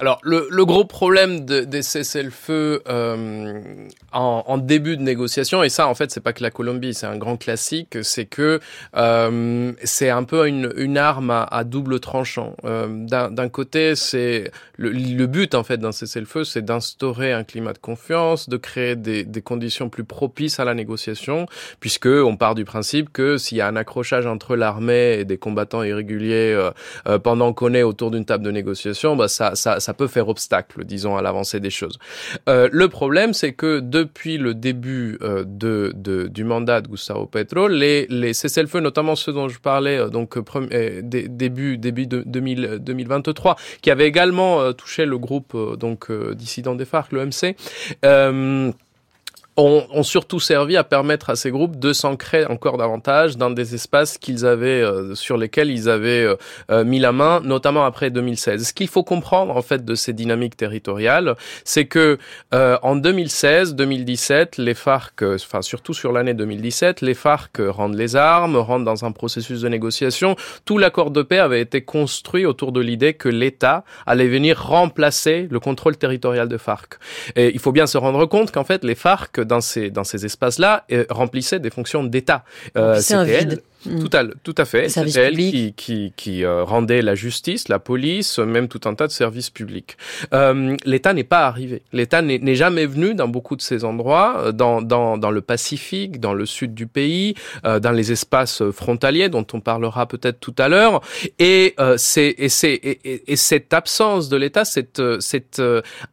[0.00, 3.62] Alors, le, le, gros problème de, des cessez-le-feu euh,
[4.12, 7.06] en, en, début de négociation, et ça, en fait, c'est pas que la Colombie, c'est
[7.06, 8.58] un grand classique, c'est que
[8.96, 12.56] euh, c'est un peu une, une arme à, à, double tranchant.
[12.64, 17.72] Euh, D'un côté, c'est le, le, but, en fait, d'un cessez-le-feu, c'est d'instaurer un climat
[17.72, 21.46] de confiance, de créer des, des, conditions plus propices à la négociation,
[21.78, 25.38] puisque on part du principe que s'il y a un accrochage entre l'armée et des
[25.38, 26.72] combattants irréguliers euh,
[27.06, 30.28] euh, pendant qu'on est autour d'une table de négociation, bah ça, ça ça peut faire
[30.28, 31.98] obstacle, disons, à l'avancée des choses.
[32.48, 35.92] Euh, le problème, c'est que depuis le début euh, de,
[36.28, 40.38] du mandat de Gustavo Petro, les, les cessez-le-feu, notamment ceux dont je parlais, euh, donc
[41.02, 47.12] début début de 2000, 2023, qui avait également touché le groupe donc dissident des FARC,
[47.12, 47.54] l'OMC
[49.56, 53.74] ont, ont, surtout servi à permettre à ces groupes de s'ancrer encore davantage dans des
[53.74, 56.36] espaces qu'ils avaient euh, sur lesquels ils avaient euh,
[56.70, 58.68] euh mis la main, notamment après 2016.
[58.68, 62.18] Ce qu'il faut comprendre en fait de ces dynamiques territoriales, c'est que
[62.52, 68.16] euh, en 2016-2017, les FARC, euh, enfin surtout sur l'année 2017, les FARC rendent les
[68.16, 70.36] armes, rentrent dans un processus de négociation.
[70.64, 75.46] Tout l'accord de paix avait été construit autour de l'idée que l'État allait venir remplacer
[75.50, 76.98] le contrôle territorial de FARC.
[77.36, 80.24] Et il faut bien se rendre compte qu'en fait les FARC dans ces, dans ces
[80.24, 82.44] espaces-là euh, remplissaient des fonctions d'État.
[82.76, 83.46] Euh, C'était
[83.86, 84.00] Mm.
[84.00, 84.88] Tout, à, tout à fait.
[84.88, 89.06] C'est elle qui, qui, qui euh, rendait la justice, la police, même tout un tas
[89.06, 89.96] de services publics.
[90.32, 91.82] Euh, L'État n'est pas arrivé.
[91.92, 96.20] L'État n'est jamais venu dans beaucoup de ces endroits, euh, dans, dans, dans le Pacifique,
[96.20, 100.54] dans le sud du pays, euh, dans les espaces frontaliers dont on parlera peut-être tout
[100.58, 101.00] à l'heure.
[101.38, 105.62] Et, euh, c'est, et, c'est, et, et, cette absence de l'État, cette, cette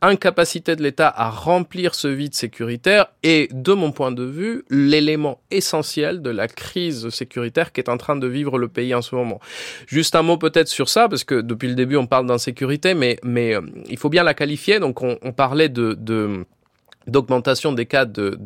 [0.02, 5.40] incapacité de l'État à remplir ce vide sécuritaire est, de mon point de vue, l'élément
[5.52, 9.16] essentiel de la crise sécuritaire qui est en train de vivre le pays en ce
[9.16, 9.40] moment.
[9.88, 13.20] Juste un mot peut-être sur ça, parce que depuis le début on parle d'insécurité, mais,
[13.26, 14.80] euh, il faut bien la qualifier.
[14.80, 16.46] Donc on, parlait de
[17.08, 18.38] d'augmentation des cas de,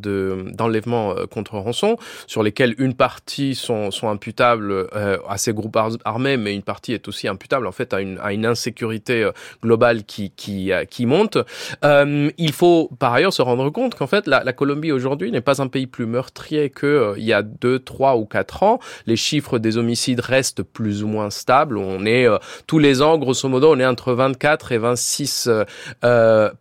[0.54, 5.78] d'enlèvement euh, contre rançon, sur lesquels une partie sont, sont imputables euh, à ces groupes
[6.04, 9.32] armés, mais une partie est aussi imputable en fait à une, à une insécurité euh,
[9.62, 11.38] globale qui, qui, qui monte.
[11.84, 15.42] Euh, il faut par ailleurs se rendre compte qu'en fait la, la Colombie aujourd'hui n'est
[15.42, 18.80] pas un pays plus meurtrier que euh, y a deux, trois ou quatre ans.
[19.06, 21.78] Les chiffres des homicides restent plus ou moins stables.
[21.78, 22.38] On est euh,
[22.68, 25.50] tous les ans, grosso modo, on est entre 24 et 26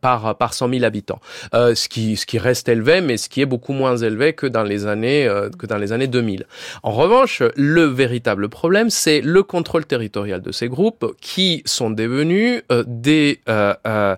[0.01, 1.21] par par 100 000 habitants
[1.85, 4.63] ce qui, ce qui reste élevé, mais ce qui est beaucoup moins élevé que dans
[4.63, 6.47] les années, euh, que dans les années 2000.
[6.83, 12.63] En revanche, le véritable problème, c'est le contrôle territorial de ces groupes qui sont devenus
[12.73, 14.17] euh, des, euh, euh,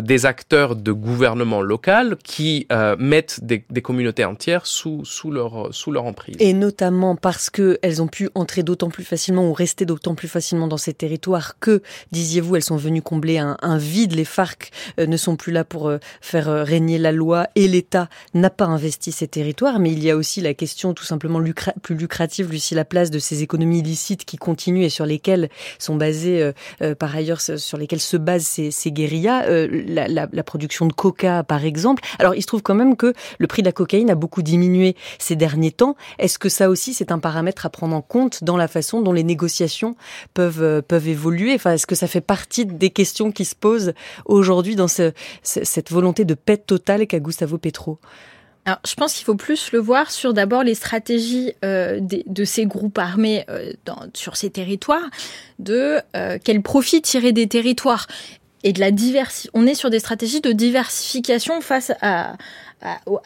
[0.00, 2.66] des acteurs de gouvernement local qui
[2.98, 6.36] mettent des, des, communautés entières sous, sous, leur, sous leur emprise.
[6.38, 10.68] Et notamment parce qu'elles ont pu entrer d'autant plus facilement ou rester d'autant plus facilement
[10.68, 14.14] dans ces territoires que, disiez-vous, elles sont venues combler un, un vide.
[14.14, 18.50] Les FARC ne sont plus là pour faire régner la la loi et l'État n'a
[18.50, 21.40] pas investi ces territoires, mais il y a aussi la question tout simplement
[21.80, 25.94] plus lucrative, Lucie, la place de ces économies illicites qui continuent et sur lesquelles sont
[25.94, 30.92] basées, euh, euh, par ailleurs, sur lesquelles se basent ces, guérillas, euh, la, production de
[30.92, 32.02] coca, par exemple.
[32.18, 34.96] Alors, il se trouve quand même que le prix de la cocaïne a beaucoup diminué
[35.20, 35.94] ces derniers temps.
[36.18, 39.12] Est-ce que ça aussi, c'est un paramètre à prendre en compte dans la façon dont
[39.12, 39.94] les négociations
[40.34, 41.54] peuvent, peuvent évoluer?
[41.54, 43.92] Enfin, est-ce que ça fait partie des questions qui se posent
[44.24, 45.12] aujourd'hui dans ce,
[45.44, 47.98] cette volonté de paix totale qu'a Gustavo Petro
[48.68, 52.66] alors, je pense qu'il faut plus le voir sur d'abord les stratégies euh, de, ces
[52.66, 53.72] groupes armés euh,
[54.12, 55.08] sur ces territoires,
[55.60, 58.08] de euh, quel profit tirer des territoires
[58.66, 58.90] et de la
[59.54, 62.36] On est sur des stratégies de diversification face à,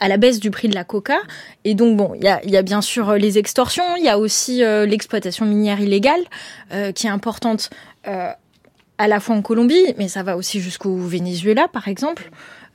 [0.06, 1.16] la baisse du prix de la coca.
[1.64, 4.84] Et donc, bon, il y a, bien sûr les extorsions, il y a aussi euh,
[4.84, 6.20] l'exploitation minière illégale
[6.72, 7.70] euh, qui est importante
[8.06, 8.28] euh,
[8.98, 12.30] à la fois en Colombie, mais ça va aussi jusqu'au Venezuela, par exemple.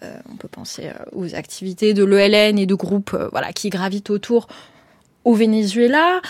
[0.06, 3.70] Euh, on peut penser euh, aux activités de l'ELN et de groupes euh, voilà, qui
[3.70, 4.48] gravitent autour
[5.24, 6.22] au Venezuela.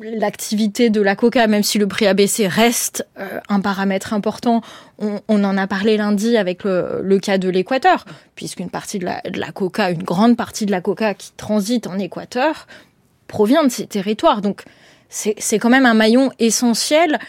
[0.00, 3.06] L'activité de la coca, même si le prix a baissé, reste
[3.48, 4.60] un paramètre important.
[4.98, 9.90] On, en a parlé lundi avec le, cas de l'Équateur, puisqu'une partie de la coca,
[9.90, 12.66] une grande partie de la coca qui transite en Équateur,
[13.28, 14.40] provient de ces territoires.
[14.40, 14.64] Donc
[15.08, 17.20] c'est quand même un maillon essentiel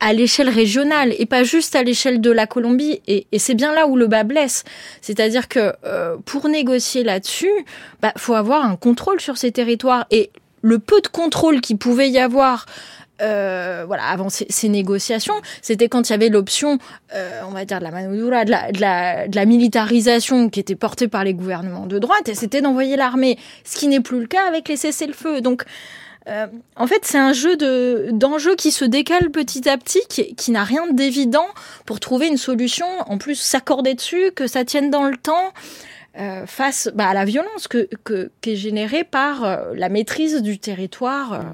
[0.00, 3.00] à l'échelle régionale et pas juste à l'échelle de la Colombie.
[3.06, 4.64] Et, et c'est bien là où le bas blesse.
[5.00, 7.50] C'est-à-dire que euh, pour négocier là-dessus,
[8.00, 10.06] bah, faut avoir un contrôle sur ces territoires.
[10.10, 10.30] Et
[10.62, 12.66] le peu de contrôle qu'il pouvait y avoir
[13.20, 16.78] euh, voilà, avant ces, ces négociations, c'était quand il y avait l'option,
[17.14, 20.76] euh, on va dire, de la de la, de, la, de la militarisation qui était
[20.76, 24.26] portée par les gouvernements de droite, et c'était d'envoyer l'armée, ce qui n'est plus le
[24.26, 25.40] cas avec les cessez-le-feu.
[25.40, 25.64] Donc,
[26.28, 30.50] euh, en fait, c'est un jeu de d'enjeux qui se décale petit à petit, qui,
[30.50, 31.46] n'a rien d'évident
[31.86, 32.86] pour trouver une solution.
[33.06, 35.52] En plus, s'accorder dessus, que ça tienne dans le temps.
[36.18, 37.88] Euh, face bah, à la violence que,
[38.40, 41.44] qui est générée par euh, la maîtrise du territoire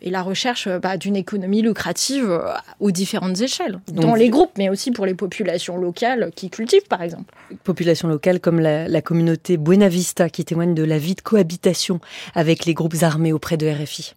[0.00, 4.52] et la recherche bah, d'une économie lucrative euh, aux différentes échelles, Donc, dans les groupes,
[4.56, 7.34] mais aussi pour les populations locales qui cultivent, par exemple.
[7.64, 12.00] Populations locales comme la, la communauté Buena Vista, qui témoigne de la vie de cohabitation
[12.34, 14.14] avec les groupes armés auprès de RFI.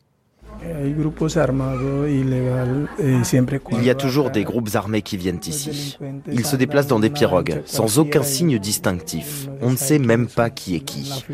[3.71, 5.97] Il y a toujours des groupes armés qui viennent ici.
[6.31, 9.47] Ils se déplacent dans des pirogues, sans aucun signe distinctif.
[9.61, 11.25] On ne sait même pas qui est qui.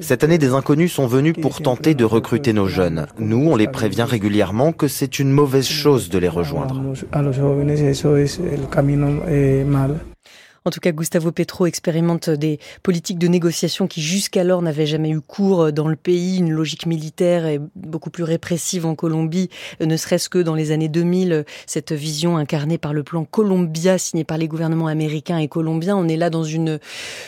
[0.00, 3.06] Cette année, des inconnus sont venus pour tenter de recruter nos jeunes.
[3.18, 6.82] Nous, on les prévient régulièrement que c'est une mauvaise chose de les rejoindre.
[10.66, 15.20] En tout cas, Gustavo Petro expérimente des politiques de négociation qui jusqu'alors n'avaient jamais eu
[15.20, 16.38] cours dans le pays.
[16.38, 19.48] Une logique militaire et beaucoup plus répressive en Colombie,
[19.80, 21.44] ne serait-ce que dans les années 2000.
[21.66, 25.96] Cette vision incarnée par le plan Colombia, signé par les gouvernements américains et colombiens.
[25.96, 26.80] On est là dans une,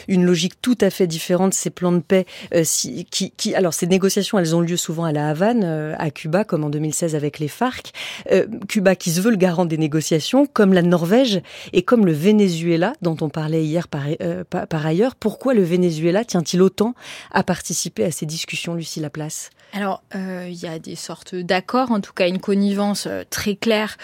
[0.09, 1.55] une logique tout à fait différente.
[1.55, 5.12] Ces plans de paix, euh, qui, qui, alors ces négociations, elles ont lieu souvent à
[5.12, 7.92] la Havane, euh, à Cuba, comme en 2016 avec les FARC.
[8.33, 11.40] Euh, Cuba qui se veut le garant des négociations, comme la Norvège
[11.72, 15.14] et comme le Venezuela, dont on on parlait hier par, euh, par, ailleurs.
[15.14, 16.95] Pourquoi le Venezuela tient-il autant
[17.31, 19.51] à participer à ces discussions, Lucie Laplace?
[19.75, 23.55] Alors, euh, il y a des sortes d'accords, en tout cas une connivence euh, très
[23.55, 23.97] claire,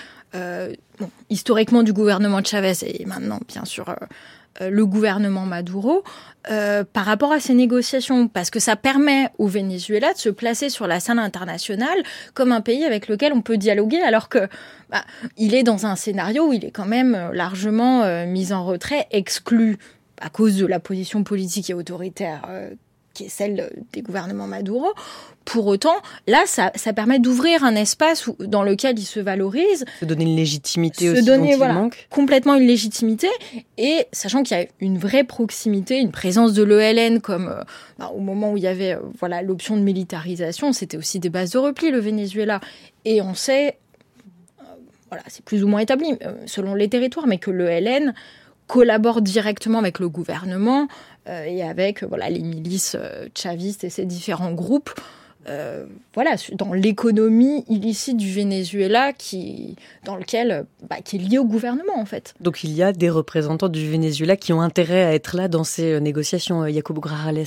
[1.31, 3.95] historiquement du gouvernement de Chavez et maintenant, bien sûr,
[4.61, 6.05] le gouvernement Maduro
[6.51, 10.69] euh, par rapport à ces négociations, parce que ça permet au Venezuela de se placer
[10.69, 11.97] sur la scène internationale
[12.35, 14.47] comme un pays avec lequel on peut dialoguer, alors que
[14.91, 15.05] bah,
[15.39, 19.07] il est dans un scénario où il est quand même largement euh, mis en retrait,
[19.11, 19.79] exclu
[20.21, 22.71] à cause de la position politique et autoritaire euh,
[23.15, 24.89] qui est celle des gouvernements Maduro.
[25.45, 25.95] Pour autant,
[26.27, 29.85] là, ça, ça permet d'ouvrir un espace où, dans lequel il se valorise.
[30.01, 32.09] Se donner une légitimité se aussi donner, dont voilà, il manque.
[32.11, 33.29] Complètement une légitimité.
[33.79, 37.63] Et sachant qu'il y a une vraie proximité, une présence de l'ELN comme euh,
[37.99, 41.31] bah, au moment où il y avait euh, voilà l'option de militarisation, c'était aussi des
[41.31, 42.61] bases de repli, le Venezuela.
[43.05, 43.79] Et on sait,
[44.61, 44.65] euh,
[45.09, 48.15] voilà, c'est plus ou moins établi euh, selon les territoires, mais que l'ELN
[48.67, 50.87] collabore directement avec le gouvernement euh,
[51.47, 54.91] et avec voilà les milices euh, chavistes et ces différents groupes
[55.49, 61.45] euh, voilà dans l'économie illicite du Venezuela qui dans lequel bah, qui est lié au
[61.45, 62.35] gouvernement en fait.
[62.41, 65.65] Donc il y a des représentants du Venezuela qui ont intérêt à être là dans
[65.65, 67.45] ces négociations Jacobo Grajales.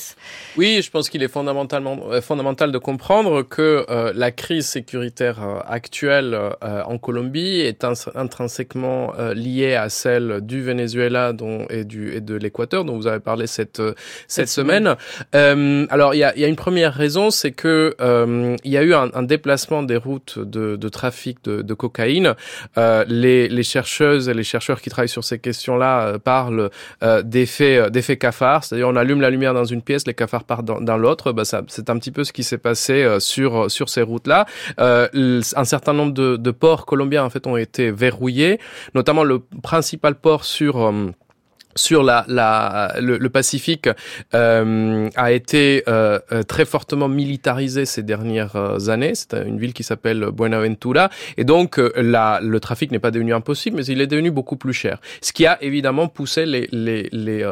[0.58, 5.44] Oui, je pense qu'il est fondamentalement euh, fondamental de comprendre que euh, la crise sécuritaire
[5.44, 11.66] euh, actuelle euh, en Colombie est ins intrinsèquement euh, liée à celle du Venezuela dont,
[11.70, 14.96] et, du, et de l'Équateur dont vous avez parlé cette, cette, cette semaine.
[15.32, 15.88] semaine.
[15.90, 18.84] alors il y a, y a une première raison, c'est que euh, il y a
[18.84, 22.36] eu un, déplacement des routes de, trafic de, cocaïne.
[22.78, 26.69] Euh, les, chercheuses et les chercheurs qui travaillent sur ces questions-là euh, parlent
[27.23, 30.97] d'effets d'effets cafards, c'est-à-dire on allume la lumière dans une pièce, les cafards partent dans,
[30.97, 31.32] l'autre.
[31.32, 34.45] Bah, c'est un petit peu ce qui s'est passé sur sur ces routes-là.
[34.78, 38.60] Un certain nombre de, de ports colombiens en fait ont été verrouillés,
[38.95, 40.91] notamment le principal port sur
[41.78, 43.90] sur la, la le, Pacifique
[44.34, 49.13] euh, a été euh, euh, très fortement militarisé ces dernières euh, années.
[49.16, 53.78] C'est une ville qui s'appelle Buenaventura et donc la, le trafic n'est pas devenu impossible,
[53.78, 55.00] mais il est devenu beaucoup plus cher.
[55.22, 57.46] Ce qui a évidemment poussé les les les,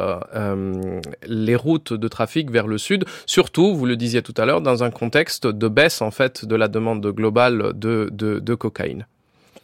[1.27, 4.83] les routes de trafic vers le sud, surtout, vous le disiez tout à l'heure, dans
[4.83, 9.05] un contexte de baisse en fait de la demande globale de de, de cocaïne.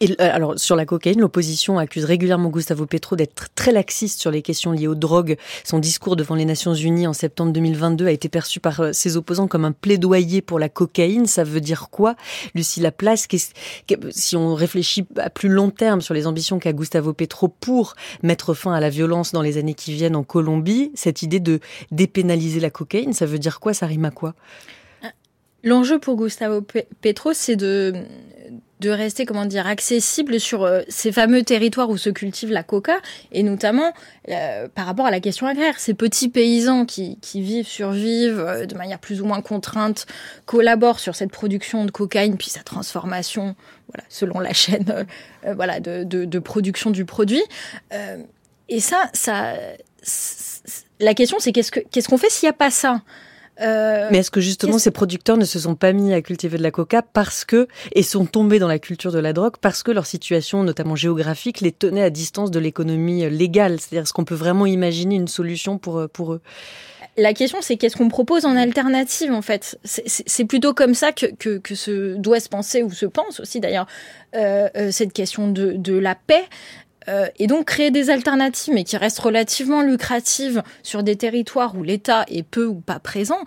[0.02, 4.42] Euh, alors sur la cocaïne, l'opposition accuse régulièrement Gustavo Petro d'être très laxiste sur les
[4.42, 5.38] questions liées aux drogues.
[5.64, 9.18] Son discours devant les Nations Unies en septembre 2022 a été perçu par euh, ses
[9.18, 11.26] opposants comme un plaidoyer pour la cocaïne.
[11.26, 12.16] Ça veut dire quoi,
[12.56, 13.28] Lucie Laplace?
[14.10, 18.54] Si on réfléchit à plus long terme sur les ambitions qu'a Gustavo Petro pour mettre
[18.54, 21.60] fin à la violence dans les années qui viennent en Colombie, cette idée de
[21.92, 23.74] dépénaliser la cocaïne, ça veut dire quoi?
[23.74, 24.34] Ça rime à quoi?
[25.64, 26.62] L'enjeu pour Gustavo
[27.02, 27.94] Petro, c'est de
[28.80, 32.98] de rester, comment dire, accessible sur euh, ces fameux territoires où se cultive la coca,
[33.32, 33.94] et notamment
[34.30, 35.80] euh, par rapport à la question agraire.
[35.80, 40.08] Ces petits paysans qui, vivent, survivent euh, de manière plus ou moins contrainte,
[40.46, 43.56] collaborent sur cette production de cocaïne, puis sa transformation,
[43.88, 45.06] voilà, selon la chaîne
[45.44, 47.44] voilà, de, production du produit.
[48.70, 49.54] et ça, ça,
[51.00, 53.02] la question, c'est qu'est-ce qu'on ce qu'on fait s'il n'y a pas ça?
[53.62, 56.64] Euh, Mais est-ce que justement ces producteurs ne se sont pas mis à cultiver de
[56.64, 59.92] la coca parce que et sont tombés dans la culture de la drogue parce que
[59.92, 63.80] leur situation, notamment géographique, les tenait à distance de l'économie euh, légale?
[63.80, 66.42] C'est-à-dire, est-ce qu'on peut vraiment imaginer une solution pour euh, pour eux?
[67.18, 69.78] La question, c'est qu'est-ce qu'on propose en alternative, en fait?
[69.84, 73.60] C'est plutôt comme ça que, que, que, se doit se penser, ou se pense aussi
[73.60, 73.86] d'ailleurs,
[74.34, 76.46] euh, cette question de, de la paix.
[77.10, 81.84] Euh, et donc créer des alternatives, mais qui restent relativement lucratives sur des territoires où
[81.84, 83.40] l'État est peu ou pas présent,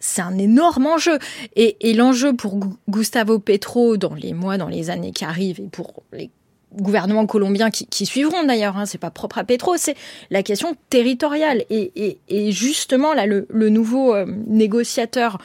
[0.00, 1.18] c'est un énorme enjeu.
[1.56, 6.02] Et, l'enjeu pour Gustavo Petro dans les mois, dans les années qui arrivent, et pour
[6.12, 6.30] les
[6.74, 9.96] gouvernements colombiens qui, suivront d'ailleurs, hein, c'est pas propre à Petro, c'est
[10.30, 11.64] la question territoriale.
[11.70, 15.38] Et, justement, là, le, le nouveau euh, négociateur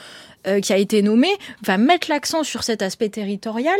[0.45, 1.29] euh, qui a été nommé
[1.63, 3.79] va mettre l'accent sur cet aspect territorial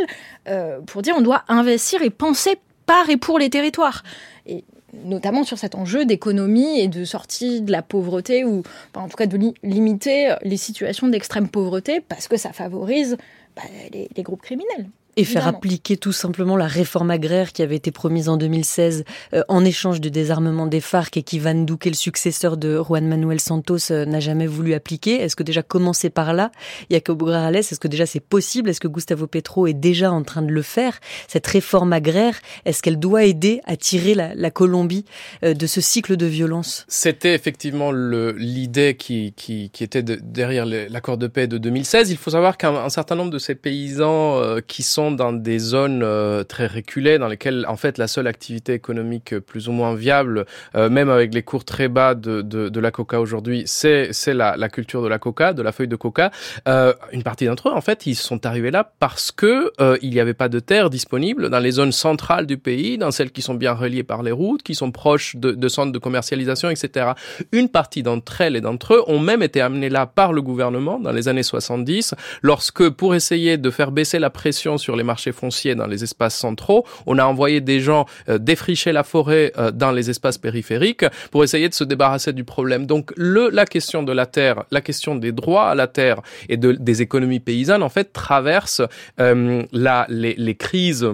[0.85, 4.03] pour dire on doit investir et penser par et pour les territoires.
[4.45, 4.63] Et
[4.93, 8.63] notamment sur cet enjeu d'économie et de sortie de la pauvreté, ou
[8.95, 13.17] en tout cas de limiter les situations d'extrême pauvreté, parce que ça favorise
[13.55, 14.87] bah, les groupes criminels.
[15.15, 19.03] Et faire appliquer tout simplement la réforme agraire qui avait été promise en 2016
[19.33, 23.07] euh, en échange du désarmement des FARC et qui Van Duque, le successeur de Juan
[23.07, 25.21] Manuel Santos, euh, n'a jamais voulu appliquer.
[25.21, 26.51] Est-ce que déjà commencer par là,
[26.89, 28.71] Jacob Grales, est-ce que déjà c'est possible?
[28.71, 30.99] Est-ce que Gustavo Petro est déjà en train de le faire?
[31.27, 35.05] Cette réforme agraire, est-ce qu'elle doit aider à tirer la, la Colombie
[35.43, 36.85] euh, de ce cycle de violence?
[36.87, 42.09] C'était effectivement l'idée qui, qui, qui, était de, derrière l'accord de paix de 2016.
[42.09, 46.43] Il faut savoir qu'un certain nombre de ces paysans qui sont dans des zones euh,
[46.43, 50.45] très reculées dans lesquelles en fait la seule activité économique plus ou moins viable,
[50.75, 54.69] euh, même avec les cours très bas de, de, la coca aujourd'hui, c'est la, la,
[54.69, 56.31] culture de la coca, de la feuille de coca.
[56.67, 60.19] Euh, une partie d'entre eux en fait ils sont arrivés là parce que il n'y
[60.19, 63.53] avait pas de terre disponible dans les zones centrales du pays, dans celles qui sont
[63.53, 67.11] bien reliées par les routes, qui sont proches de, de centres de commercialisation, etc.
[67.51, 70.99] Une partie d'entre elles et d'entre eux ont même été amenés là par le gouvernement
[70.99, 75.31] dans les années 70, lorsque pour essayer de faire baisser la pression sur les marchés
[75.31, 76.85] fonciers dans les espaces centraux.
[77.05, 81.43] On a envoyé des gens euh, défricher la forêt euh, dans les espaces périphériques pour
[81.43, 82.85] essayer de se débarrasser du problème.
[82.85, 86.57] Donc le, la question de la terre, la question des droits à la terre et
[86.57, 88.81] de, des économies paysannes, en fait, traverse
[89.19, 91.07] euh, la, les, les crises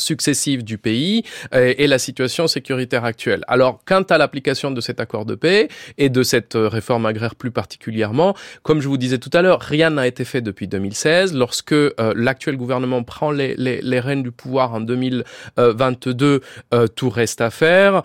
[0.00, 1.22] successives du pays
[1.54, 3.44] euh, et, la situation sécuritaire actuelle.
[3.48, 7.34] Alors, quant à l'application de cet accord de paix et de cette euh, réforme agraire
[7.34, 11.34] plus particulièrement, comme je vous disais tout à l'heure, rien n'a été fait depuis 2016.
[11.34, 16.40] Lorsque euh, l'actuel gouvernement prend les, les, les, rênes du pouvoir en 2022,
[16.94, 18.02] tout reste à faire.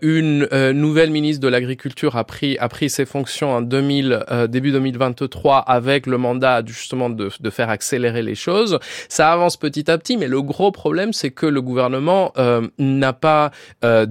[0.00, 5.58] une nouvelle ministre de l'Agriculture a pris, a pris ses fonctions en 2000, début 2023
[5.58, 8.78] avec le mandat justement de, de faire accélérer les choses.
[9.08, 13.12] Ça avance petit à petit, mais le gros problème, c'est que le gouvernement euh, n'a
[13.12, 13.50] pas
[13.84, 14.06] euh,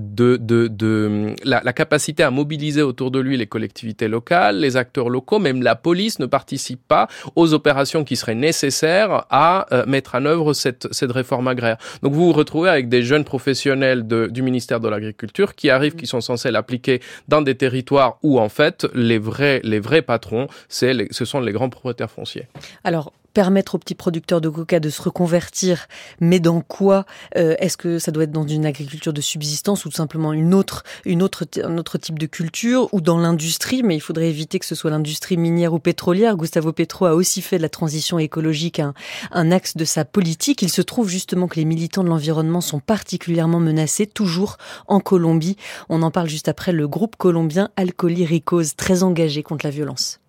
[1.44, 5.76] la, capacité à mobiliser autour de lui les collectivités locales, les acteurs locaux, même la
[5.76, 10.88] police ne participe pas aux opérations qui seraient nécessaires à euh, mettre en œuvre cette,
[11.04, 11.78] réforme agraire.
[12.02, 16.08] Donc vous vous retrouvez avec des jeunes professionnels du ministère de l'Agriculture qui arrivent, qui
[16.08, 19.62] sont censés l'appliquer dans des territoires où en fait les vrais,
[20.02, 22.48] patrons, c'est ce sont les grands propriétaires fonciers.
[22.84, 25.88] Alors permettre aux petits producteurs de coca de se reconvertir,
[26.20, 27.06] mais dans quoi
[27.36, 30.84] Est-ce que ça doit être dans une agriculture de subsistance ou tout simplement une autre,
[31.06, 33.84] une autre, un autre type de culture ou dans l'industrie?
[33.84, 36.38] Mais il faudrait éviter que ce soit l'industrie minière ou pétrolière.
[36.38, 38.94] Gustavo Petro a aussi fait de la transition écologique un,
[39.32, 40.62] un axe de sa politique.
[40.62, 44.58] Il se trouve justement que les militants de l'environnement sont particulièrement menacés, toujours
[44.88, 45.58] en Colombie.
[45.90, 50.23] On en parle juste après le groupe colombien Alcooli Ricos, très engagé contre la violence.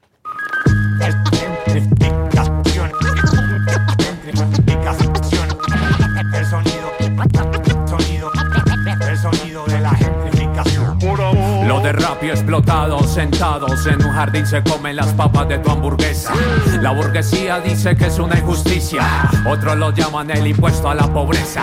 [11.85, 16.33] De rapio explotados, sentados en un jardín se comen las papas de tu hamburguesa.
[16.81, 19.03] La burguesía dice que es una injusticia,
[19.47, 21.63] otros lo llaman el impuesto a la pobreza.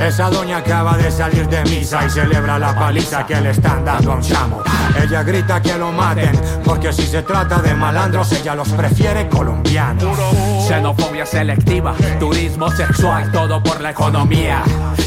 [0.00, 4.12] Esa doña acaba de salir de misa y celebra la paliza que le están dando
[4.12, 4.62] a un chamo.
[4.98, 6.32] Ella grita que lo maten,
[6.64, 10.18] porque si se trata de malandros, ella los prefiere colombianos.
[10.66, 14.62] Xenofobia selectiva, turismo sexual, todo por la economía.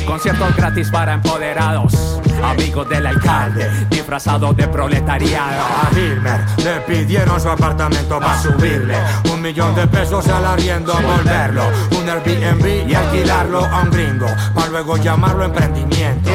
[0.06, 5.64] Conciertos gratis para empoderados, amigos del alcalde, disfrazados de proletariado.
[5.64, 8.98] A Hilmer le pidieron su apartamento para subirle
[9.32, 11.64] un millón de pesos al arriendo, volverlo
[11.98, 16.30] un Airbnb y alquilarlo a un gringo, para luego llamarlo emprendimiento.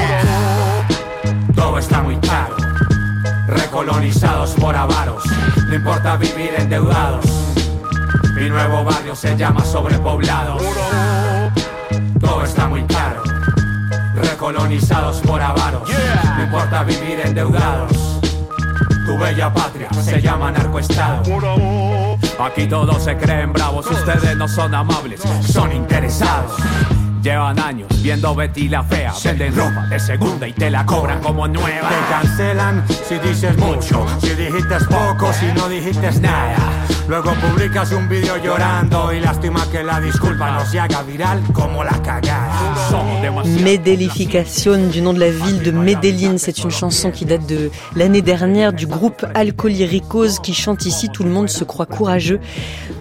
[1.55, 2.57] Todo está muy caro
[3.49, 5.23] recolonizados por avaros.
[5.69, 7.25] No importa vivir endeudados.
[8.35, 10.63] Mi nuevo barrio se llama sobrepoblados.
[12.21, 13.23] Todo está muy caro.
[14.15, 15.89] Recolonizados por avaros.
[16.37, 17.93] No importa vivir endeudados.
[19.07, 21.23] Tu bella patria se llama narcoestado.
[22.39, 26.53] Aquí todos se creen bravos, ustedes no son amables, son interesados.
[27.23, 29.13] Llevan años viendo Betty la fea.
[29.25, 31.89] Venden ropa de segunda y te la cobran como nueva.
[31.89, 36.57] Te cancelan si dices mucho, si dijiste poco, si no dijiste nada.
[37.09, 41.83] Luego publicas un vídeo llorando y lástima que la disculpa no se haga viral como
[41.83, 42.53] la cagada.
[43.65, 48.21] Medelification du nom de la ville de Medellin, c'est une chanson qui date de l'année
[48.21, 52.41] dernière du groupe Alcoliricos qui chante ici Tout le monde se croit courageux.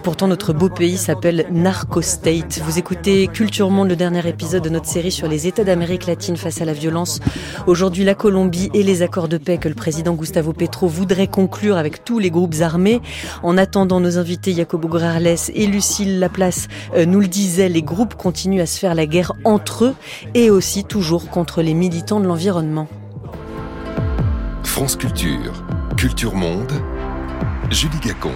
[0.02, 2.62] Pourtant notre beau pays s'appelle Narco State.
[2.64, 6.36] Vous écoutez Culture Monde, le dernier épisode de notre série sur les États d'Amérique latine
[6.36, 7.20] face à la violence.
[7.66, 11.76] Aujourd'hui la Colombie et les accords de paix que le président Gustavo Petro voudrait conclure
[11.76, 13.00] avec tous les groupes armés.
[13.42, 18.14] En attendant nos invités Jacobo Grarles et Lucille Laplace euh, nous le disaient, les groupes
[18.14, 19.94] continuent à se faire la guerre entre eux
[20.34, 22.88] et aussi toujours contre les militants de l'environnement.
[24.64, 25.52] France Culture,
[25.96, 26.72] Culture Monde,
[27.70, 28.32] Julie Gacon.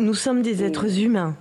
[0.00, 1.36] Nous sommes des êtres humains.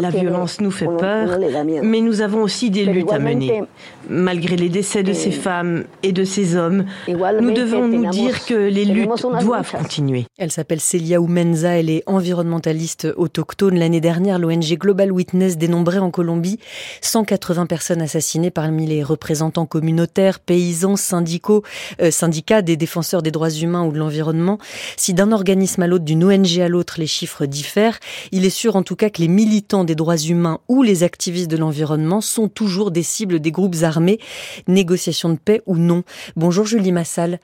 [0.00, 1.38] La violence nous fait peur,
[1.82, 3.62] mais nous avons aussi des luttes à mener.
[4.08, 8.54] Malgré les décès de ces femmes et de ces hommes, nous devons nous dire que
[8.54, 10.26] les luttes doivent continuer.
[10.38, 13.78] Elle s'appelle Celia Oumenza, elle est environnementaliste autochtone.
[13.78, 16.58] L'année dernière, l'ONG Global Witness dénombrait en Colombie
[17.00, 21.62] 180 personnes assassinées parmi les représentants communautaires, paysans, syndicaux,
[22.00, 24.58] euh, syndicats des défenseurs des droits humains ou de l'environnement.
[24.96, 27.98] Si d'un organisme à l'autre, d'une ONG à l'autre, les chiffres diffèrent,
[28.32, 31.50] il est sûr en tout cas que les militants des droits humains ou les activistes
[31.50, 34.20] de l'environnement sont toujours des cibles des groupes armés,
[34.68, 36.04] négociations de paix ou non?
[36.36, 37.40] Bonjour Julie Massal.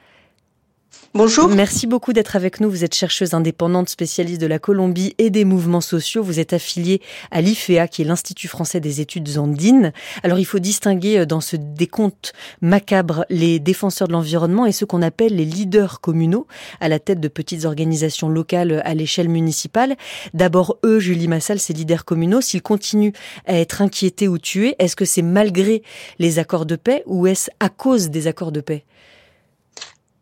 [1.12, 1.48] Bonjour.
[1.48, 2.70] Merci beaucoup d'être avec nous.
[2.70, 6.22] Vous êtes chercheuse indépendante, spécialiste de la Colombie et des mouvements sociaux.
[6.22, 9.92] Vous êtes affiliée à l'IFEA, qui est l'Institut français des études andines.
[10.22, 14.86] Alors, il faut distinguer euh, dans ce décompte macabre les défenseurs de l'environnement et ceux
[14.86, 16.46] qu'on appelle les leaders communaux,
[16.78, 19.96] à la tête de petites organisations locales à l'échelle municipale.
[20.32, 23.12] D'abord, eux, Julie Massal, ces leaders communaux, s'ils continuent
[23.46, 25.82] à être inquiétés ou tués, est-ce que c'est malgré
[26.20, 28.84] les accords de paix ou est-ce à cause des accords de paix?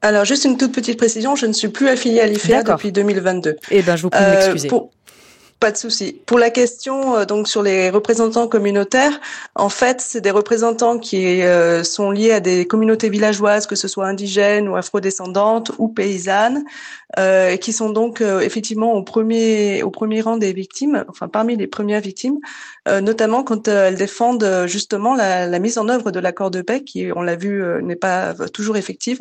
[0.00, 3.56] Alors, juste une toute petite précision, je ne suis plus affiliée à l'IFEA depuis 2022.
[3.70, 4.68] Eh ben, je vous prie de m'excuser.
[4.72, 4.78] Euh,
[5.60, 6.20] pas de souci.
[6.26, 9.20] Pour la question euh, donc sur les représentants communautaires,
[9.54, 13.88] en fait, c'est des représentants qui euh, sont liés à des communautés villageoises, que ce
[13.88, 16.64] soit indigènes ou afrodescendantes ou paysannes,
[17.18, 21.66] euh, qui sont donc effectivement au premier au premier rang des victimes, enfin parmi les
[21.66, 22.38] premières victimes,
[22.86, 27.08] notamment quand elles défendent justement la, la, mise en œuvre de l'accord de paix, qui
[27.14, 29.20] on l'a vu n'est pas toujours effective,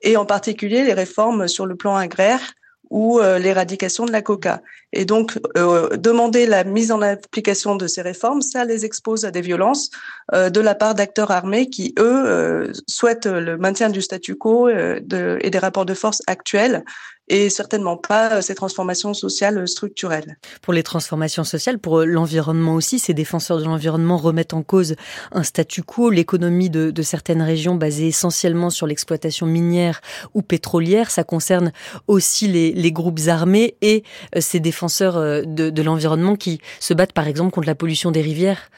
[0.00, 2.54] et en particulier les réformes sur le plan agraire
[2.90, 4.62] ou euh, l'éradication de la coca.
[4.92, 9.30] Et donc, euh, demander la mise en application de ces réformes, ça les expose à
[9.30, 9.90] des violences
[10.32, 15.38] euh, de la part d'acteurs armés qui, eux, souhaitent le maintien du statu quo de,
[15.40, 16.84] et des rapports de force actuels
[17.28, 20.36] et certainement pas ces transformations sociales structurelles.
[20.62, 24.94] Pour les transformations sociales, pour l'environnement aussi, ces défenseurs de l'environnement remettent en cause
[25.32, 30.00] un statu quo, l'économie de, de, certaines régions basée essentiellement sur l'exploitation minière
[30.34, 31.10] ou pétrolière.
[31.10, 31.72] Ça concerne
[32.08, 34.04] aussi les, les groupes armés et
[34.38, 38.70] ces défenseurs de, de l'environnement qui se battent par exemple contre la pollution des rivières.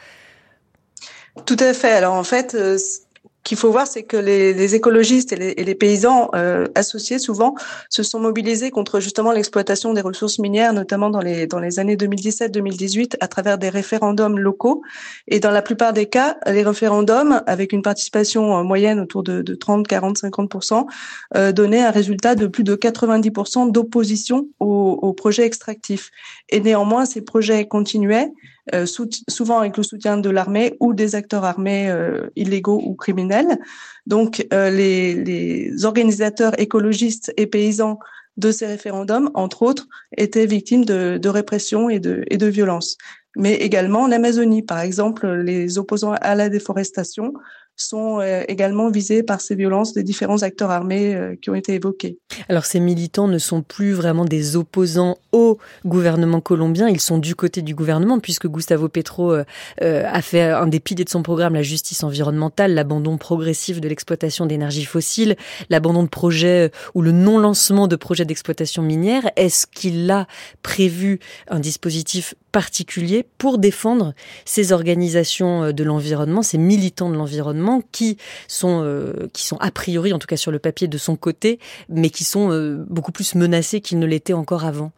[1.44, 1.92] Tout à fait.
[1.92, 2.56] Alors en fait,
[3.46, 7.54] qu'il faut voir, c'est que les, écologistes et les, paysans euh, associés souvent
[7.88, 11.94] se sont mobilisés contre justement l'exploitation des ressources minières, notamment dans les dans les années
[11.94, 14.82] 2017-2018, à travers des référendums locaux.
[15.28, 19.54] Et dans la plupart des cas, les référendums, avec une participation moyenne autour de, de
[19.54, 20.86] 30, 40, 50%
[21.36, 26.10] euh, donnaient un résultat de plus de 90% d'opposition aux, aux projets extractifs.
[26.48, 28.32] Et néanmoins, ces projets continuaient.
[28.74, 28.84] Euh,
[29.28, 33.58] souvent avec le soutien de l'armée ou des acteurs armés euh, illégaux ou criminels.
[34.06, 38.00] Donc euh, les, les organisateurs écologistes et paysans
[38.36, 39.86] de ces référendums, entre autres,
[40.16, 42.98] étaient victimes de, de répression et de, et de violence.
[43.36, 47.34] Mais également l'Amazonie, par exemple, les opposants à la déforestation
[47.76, 51.74] sont euh, également visés par ces violences des différents acteurs armés euh, qui ont été
[51.74, 52.18] évoqués.
[52.48, 57.34] Alors ces militants ne sont plus vraiment des opposants au gouvernement colombien, ils sont du
[57.34, 59.44] côté du gouvernement puisque Gustavo Petro euh,
[59.80, 64.46] a fait un des piliers de son programme la justice environnementale, l'abandon progressif de l'exploitation
[64.46, 65.36] d'énergie fossile,
[65.68, 69.30] l'abandon de projets ou le non-lancement de projets d'exploitation minière.
[69.36, 70.26] Est-ce qu'il a
[70.62, 74.14] prévu un dispositif particulier pour défendre
[74.46, 78.16] ces organisations de l'environnement, ces militants de l'environnement qui
[78.48, 81.58] sont euh, qui sont a priori, en tout cas sur le papier, de son côté,
[81.88, 84.92] mais qui sont euh, beaucoup plus menacés qu'ils ne l'étaient encore avant.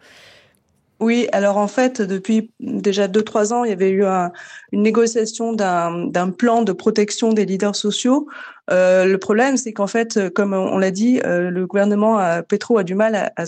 [1.00, 4.32] Oui, alors en fait, depuis déjà deux trois ans, il y avait eu un,
[4.72, 8.26] une négociation d'un plan de protection des leaders sociaux
[8.70, 12.78] euh, le problème, c'est qu'en fait, comme on l'a dit, euh, le gouvernement à Petro
[12.78, 13.44] a du mal à,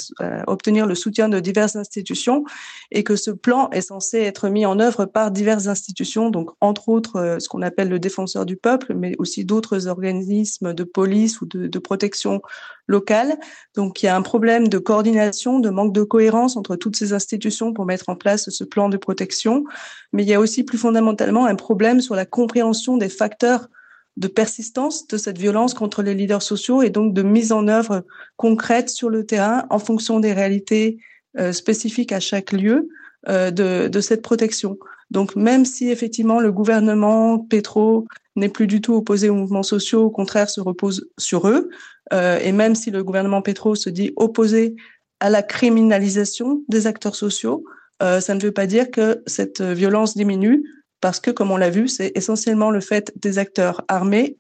[0.46, 2.44] obtenir le soutien de diverses institutions
[2.90, 6.88] et que ce plan est censé être mis en œuvre par diverses institutions, donc entre
[6.88, 11.40] autres euh, ce qu'on appelle le défenseur du peuple, mais aussi d'autres organismes de police
[11.40, 12.40] ou de, de, protection
[12.86, 13.38] locale.
[13.74, 17.12] Donc il y a un problème de coordination, de manque de cohérence entre toutes ces
[17.12, 19.64] institutions pour mettre en place ce plan de protection,
[20.12, 23.68] mais il y a aussi plus fondamentalement un problème sur la compréhension des facteurs
[24.16, 28.04] de persistance de cette violence contre les leaders sociaux et donc de mise en œuvre
[28.36, 30.98] concrète sur le terrain en fonction des réalités
[31.38, 32.88] euh, spécifiques à chaque lieu
[33.28, 34.78] euh, de, cette protection.
[35.10, 38.06] Donc même si effectivement le gouvernement Petro
[38.36, 41.68] n'est plus du tout opposé aux mouvements sociaux, au contraire se repose sur eux,
[42.12, 44.74] euh, et même si le gouvernement Petro se dit opposé
[45.20, 47.64] à la criminalisation des acteurs sociaux,
[48.00, 50.64] ça ne veut pas dire que cette violence diminue
[51.00, 54.36] parce que, comme on l'a vu, c'est essentiellement le fait des acteurs armés,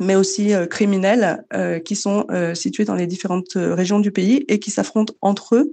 [0.00, 4.44] mais aussi euh, criminels, euh, qui sont euh, situés dans les différentes régions du pays
[4.48, 5.72] et qui s'affrontent entre eux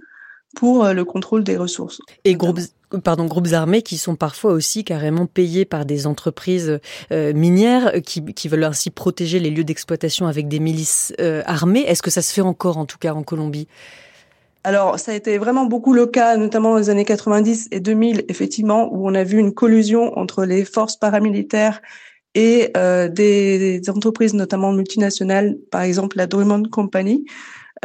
[0.56, 2.02] pour le contrôle des ressources.
[2.26, 2.60] Et groupes,
[3.04, 6.80] pardon, groupes armés qui sont parfois aussi carrément payés par des entreprises
[7.12, 11.14] minières qui, qui, veulent ainsi protéger les lieux d'exploitation avec des milices
[11.46, 11.82] armées.
[11.82, 13.68] Est-ce que ça se fait encore, en tout cas, en Colombie?
[14.64, 18.26] Alors, ça a été vraiment beaucoup le cas, notamment dans les années 90 et 2000,
[18.28, 21.82] effectivement, où on a vu une collusion entre les forces paramilitaires
[22.36, 27.26] et euh, des, entreprises, notamment multinationales, par exemple la Drummond Company.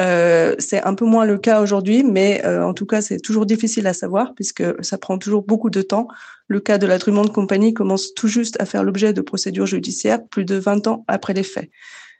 [0.01, 3.47] Euh, c'est un peu moins le cas aujourd'hui, mais euh, en tout cas, c'est toujours
[3.47, 6.09] difficile à savoir puisque ça prend toujours beaucoup de temps.
[6.49, 10.27] Le cas de la Drummond Company commence tout juste à faire l'objet de procédures judiciaires
[10.27, 11.71] plus de 20 ans après les faits.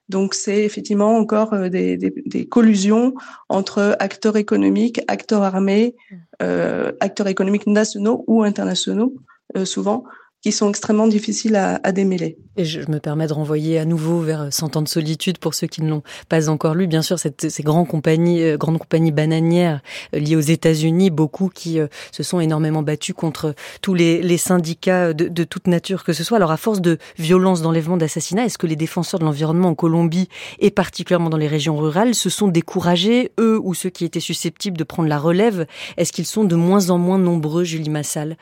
[0.09, 3.15] Donc c'est effectivement encore euh, des, des, des, collusions
[3.49, 6.17] entre acteurs économiques, acteurs armés, mmh.
[6.43, 9.15] euh, acteurs économiques nationaux ou internationaux,
[9.57, 10.05] euh, souvent,
[10.45, 12.37] qui sont extrêmement difficiles à, à, démêler.
[12.59, 15.67] Et je me permets de renvoyer à nouveau vers Cent ans de solitude pour ceux
[15.67, 16.87] qui ne l'ont pas encore lu.
[16.87, 19.81] Bien sûr, cette, ces grandes compagnies, euh, grandes compagnies bananières
[20.15, 24.37] euh, liées aux États-Unis, beaucoup qui euh, se sont énormément battus contre tous les, les
[24.37, 26.37] syndicats de, de, toute nature que ce soit.
[26.37, 30.29] Alors, à force de violence, d'enlèvement, d'assassinat, est-ce que les défenseurs de l'environnement en Colombie
[30.59, 34.77] et particulièrement dans les régions rurales se sont découragés, eux ou ceux qui étaient susceptibles
[34.77, 35.65] de prendre la relève?
[35.97, 38.37] Est-ce qu'ils sont de moins en moins nombreux, Julie Massal?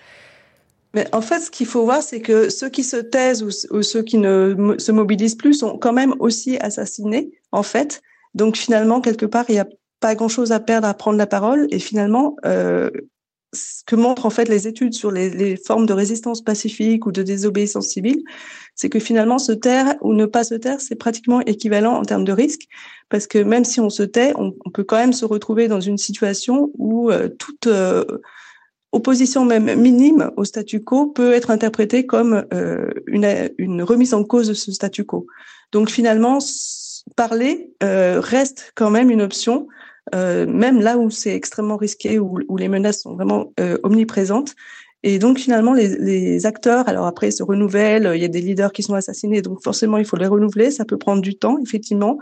[0.94, 4.02] Mais en fait, ce qu'il faut voir, c'est que ceux qui se taisent ou, ceux
[4.02, 8.02] qui ne se mobilisent plus sont quand même aussi assassinés, en fait.
[8.34, 9.68] Donc finalement, quelque part, il n'y a
[10.00, 11.66] pas grand-chose à perdre à prendre la parole.
[11.70, 12.90] Et finalement, euh,
[13.54, 17.22] ce que montrent en fait les études sur les, formes de résistance pacifique ou de
[17.22, 18.22] désobéissance civile,
[18.74, 22.24] c'est que finalement se taire ou ne pas se taire, c'est pratiquement équivalent en termes
[22.24, 22.66] de risque,
[23.10, 25.80] parce que même si on se tait, on, on peut quand même se retrouver dans
[25.80, 28.04] une situation où euh, toute euh,
[28.92, 34.22] opposition même minime au statu quo peut être interprétée comme euh, une, une, remise en
[34.22, 35.26] cause de ce statu quo.
[35.72, 36.38] Donc finalement,
[37.16, 39.66] parler euh, reste quand même une option
[40.12, 43.52] même là où c'est extrêmement risqué, où, où, les menaces sont vraiment
[43.84, 44.54] omniprésentes.
[45.04, 48.72] Et donc finalement, les, les, acteurs, alors après, se renouvellent, il y a des leaders
[48.72, 52.18] qui sont assassinés, donc forcément, il faut les renouveler, ça peut prendre du temps, effectivement,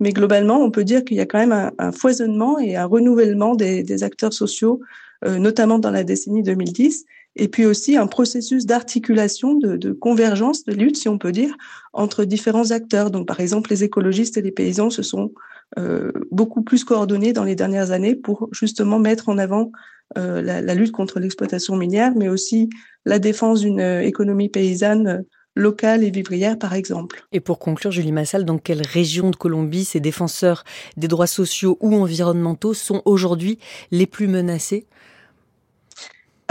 [0.00, 2.86] mais globalement, on peut dire qu'il y a quand même un, un foisonnement et un
[2.86, 4.86] renouvellement des, des acteurs sociaux, euh,
[5.24, 7.04] notamment dans la décennie 2010,
[7.36, 11.54] et puis aussi un processus d'articulation, de, de, convergence, de lutte, si on peut dire,
[11.92, 13.10] entre différents acteurs.
[13.10, 15.32] Donc par exemple, les écologistes et les paysans se sont
[15.78, 19.72] euh, beaucoup plus coordonnés dans les dernières années pour justement mettre en avant
[20.18, 22.68] euh, la, la, lutte contre l'exploitation minière, mais aussi
[23.06, 25.18] la défense d'une euh, économie paysanne euh,
[25.54, 27.24] locale et vivrière, par exemple.
[27.32, 30.64] Et pour conclure, Julie Massal, dans quelle région de Colombie ces défenseurs
[30.98, 33.58] des droits sociaux ou environnementaux sont aujourd'hui
[33.90, 34.86] les plus menacés?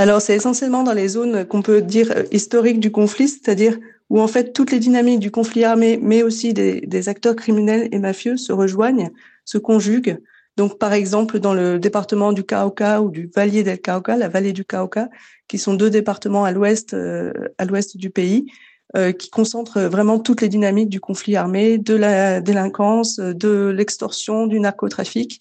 [0.02, 3.78] Alors, c'est essentiellement dans les zones qu'on peut dire historiques du conflit, c'est-à-dire
[4.10, 7.88] où en fait toutes les dynamiques du conflit armé, mais aussi des, des acteurs criminels
[7.92, 9.12] et mafieux se rejoignent,
[9.46, 10.18] se conjuguent.
[10.58, 14.54] Donc, par exemple, dans le département du Cauca ou du Valier del Cauca, la vallée
[14.54, 15.08] du Cauca,
[15.48, 18.52] qui sont deux départements à l'ouest, euh, à l'ouest du pays,
[18.98, 24.48] euh, qui concentrent vraiment toutes les dynamiques du conflit armé, de la délinquance, de l'extorsion,
[24.48, 25.40] du narcotrafic,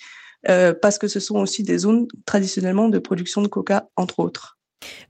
[0.48, 4.56] euh, parce que ce sont aussi des zones traditionnellement de production de coca, entre autres.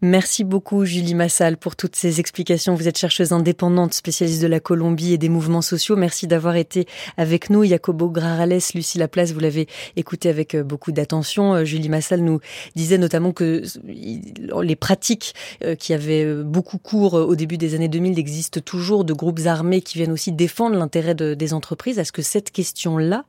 [0.02, 2.74] Merci beaucoup Julie Massal pour toutes ces explications.
[2.74, 5.94] Vous êtes chercheuse indépendante, spécialiste de la Colombie et des mouvements sociaux.
[5.94, 7.64] Merci d'avoir été avec nous.
[7.64, 11.54] Jacobo Grarales, Lucie Laplace, vous l'avez écouté avec euh, beaucoup d'attention.
[11.54, 12.40] Euh, Julie Massal nous
[12.74, 15.34] disait notamment que les pratiques
[15.78, 19.98] qui avaient beaucoup cours au début des années 2000 existent toujours de groupes armés qui
[19.98, 21.98] viennent aussi défendre l'intérêt de, des entreprises.
[21.98, 23.24] Est-ce que cette question-là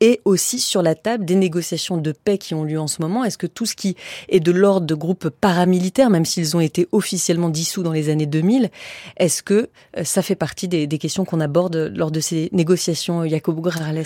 [0.00, 3.24] est aussi sur la table des négociations de paix qui ont lieu en ce moment
[3.24, 3.96] Est-ce que tout ce qui
[4.28, 8.08] est de l'ordre de groupes paramilitaires militaires, même s'ils ont été officiellement dissous dans les
[8.08, 8.70] années 2000.
[9.16, 13.60] Est-ce que euh, ça fait partie des, questions qu'on aborde lors de ces négociations, Jacobo
[13.60, 14.04] Grarales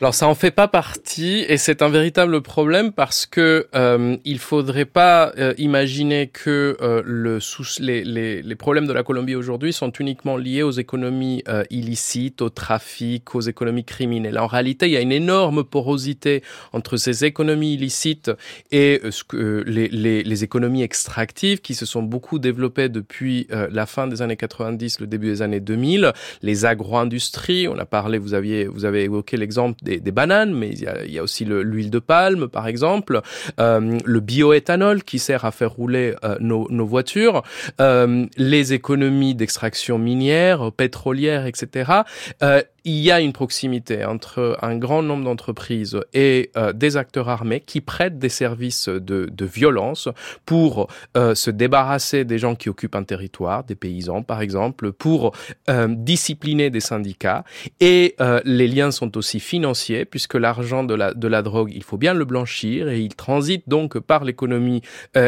[0.00, 4.38] alors ça en fait pas partie et c'est un véritable problème parce que euh, il
[4.38, 9.34] faudrait pas euh, imaginer que euh, le sous, les, les, les, problèmes de la Colombie
[9.34, 14.38] aujourd'hui sont uniquement liés aux économies euh, illicites, au trafic, aux économies criminelles.
[14.38, 18.30] En réalité, il y a une énorme porosité entre ces économies illicites
[18.70, 23.86] et ce que, les, les, les, économies extractives qui se sont beaucoup développées depuis la
[23.86, 27.66] fin des années 90, le début des années 2000, les agro-industries.
[27.66, 30.86] On a parlé, vous aviez vous avez évoqué l'exemple des, des, bananes, mais il y
[30.86, 33.22] a, il y a aussi l'huile de palme, par exemple,
[33.58, 37.42] euh, le bioéthanol qui sert à faire rouler euh, nos, nos, voitures,
[37.80, 42.02] euh, les économies d'extraction minière, pétrolière, etc.
[42.88, 47.60] Il y a une proximité entre un grand nombre d'entreprises et euh, des acteurs armés
[47.60, 50.08] qui prêtent des services de, violence
[50.46, 55.36] pour euh, se débarrasser des gens qui occupent un territoire, des paysans par exemple, pour
[55.68, 57.44] euh, discipliner des syndicats.
[57.78, 62.24] Et les liens sont aussi financiers puisque l'argent de la, drogue, il faut bien le
[62.24, 64.80] blanchir et il transite donc par l'économie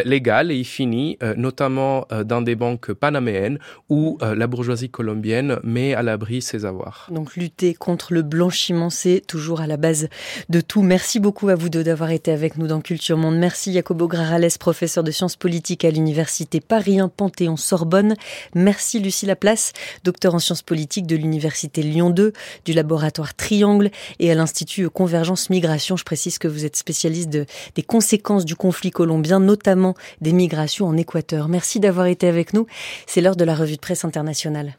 [0.07, 3.59] légale et il finit notamment dans des banques panaméennes
[3.91, 7.11] où la bourgeoisie colombienne met à l'abri ses avoirs.
[7.51, 10.09] Lutter contre le blanchiment, c'est toujours à la base
[10.49, 10.83] de tout.
[10.83, 13.39] Merci beaucoup à vous deux d'avoir été avec nous dans Culture Monde.
[13.39, 18.15] Merci Jacobo Grarales, professeur de sciences politiques à l'université Paris 1 Panthéon Sorbonne.
[18.55, 19.73] Merci Lucie Laplace,
[20.05, 22.33] docteur en sciences politiques de l'université Lyon 2,
[22.65, 23.91] du laboratoire Triangle
[24.21, 25.97] et à l'Institut Convergence Migration.
[25.97, 30.87] Je précise que vous êtes spécialiste de, des conséquences du conflit colombien, notamment des migrations
[30.87, 31.49] en Équateur.
[31.49, 32.67] Merci d'avoir été avec nous.
[33.07, 34.77] C'est l'heure de la revue de presse internationale.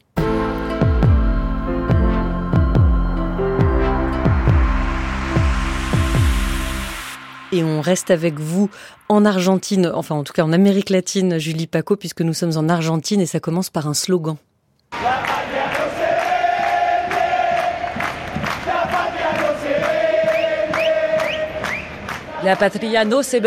[7.52, 8.70] Et on reste avec vous
[9.10, 12.70] en Argentine, enfin en tout cas en Amérique latine, Julie Paco, puisque nous sommes en
[12.70, 14.38] Argentine et ça commence par un slogan.
[22.44, 23.38] La patria no se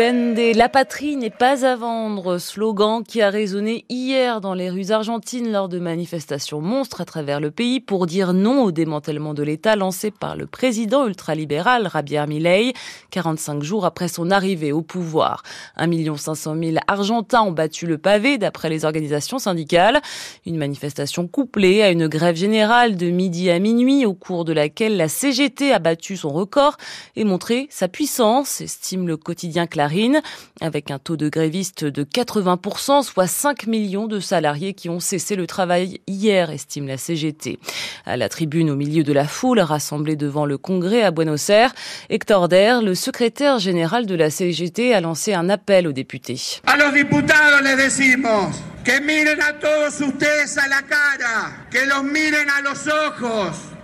[0.57, 5.51] la patrie n'est pas à vendre, slogan qui a résonné hier dans les rues argentines
[5.51, 9.75] lors de manifestations monstres à travers le pays pour dire non au démantèlement de l'État
[9.75, 12.73] lancé par le président ultralibéral Javier Milei,
[13.11, 15.43] 45 jours après son arrivée au pouvoir.
[15.75, 20.01] 1 500 000 Argentins ont battu le pavé d'après les organisations syndicales.
[20.45, 24.95] Une manifestation couplée à une grève générale de midi à minuit au cours de laquelle
[24.95, 26.77] la CGT a battu son record
[27.17, 30.21] et montré sa puissance, estime le quotidien Clarine,
[30.61, 35.35] avec un taux de grévistes de 80%, soit 5 millions de salariés qui ont cessé
[35.35, 37.57] le travail hier, estime la CGT.
[38.05, 41.73] À la tribune au milieu de la foule rassemblée devant le Congrès à Buenos Aires,
[42.11, 46.61] Hector Der, le secrétaire général de la CGT, a lancé un appel aux députés.
[46.67, 52.03] A los diputados les decimos que miren a todos ustedes a la cara, que los
[52.03, 53.74] miren a los ojos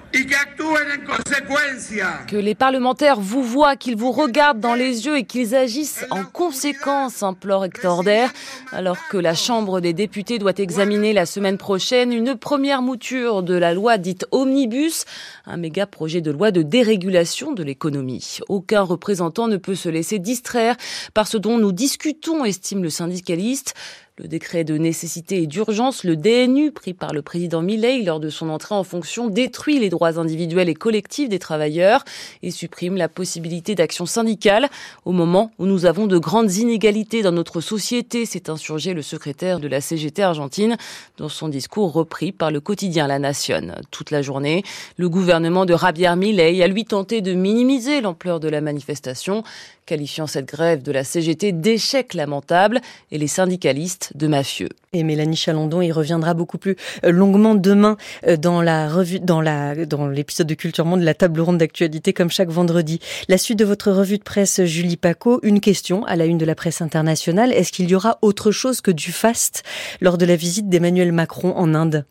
[2.28, 6.24] Que les parlementaires vous voient, qu'ils vous regardent dans les yeux et qu'ils agissent en
[6.24, 8.32] conséquence, implore Hector Dair,
[8.72, 13.53] alors que la Chambre des députés doit examiner la semaine prochaine une première mouture de
[13.53, 15.05] la loi dite Omnibus,
[15.45, 18.39] un méga projet de loi de dérégulation de l'économie.
[18.49, 20.76] Aucun représentant ne peut se laisser distraire
[21.14, 23.76] par ce dont nous discutons, estime le syndicaliste.
[24.22, 28.30] Le décret de nécessité et d'urgence, le DNU, pris par le président Milley lors de
[28.30, 32.05] son entrée en fonction, détruit les droits individuels et collectifs des travailleurs
[32.43, 34.69] et supprime la possibilité d'action syndicale
[35.05, 39.59] au moment où nous avons de grandes inégalités dans notre société, s'est insurgé le secrétaire
[39.59, 40.78] de la CGT argentine
[41.17, 43.74] dans son discours repris par le quotidien La Nation.
[43.89, 44.61] Toute la journée,
[44.97, 49.43] le gouvernement de Javier Milei a lui tenté de minimiser l'ampleur de la manifestation
[49.86, 54.70] qualifiant cette grève de la CGT d'échec lamentable et les syndicalistes de mafieux.
[54.94, 58.62] Et Mélanie Chalandon y reviendra beaucoup plus euh, longuement demain euh, dans
[60.10, 63.00] l'épisode de Culture Monde, la table ronde d'actualité comme chaque vendredi.
[63.28, 66.46] La suite de votre revue de presse, Julie Paco, une question à la une de
[66.46, 67.54] la presse internationale.
[67.54, 69.64] Est-ce qu'il y aura autre chose que du faste
[70.02, 72.06] lors de la visite d'Emmanuel Macron en Inde?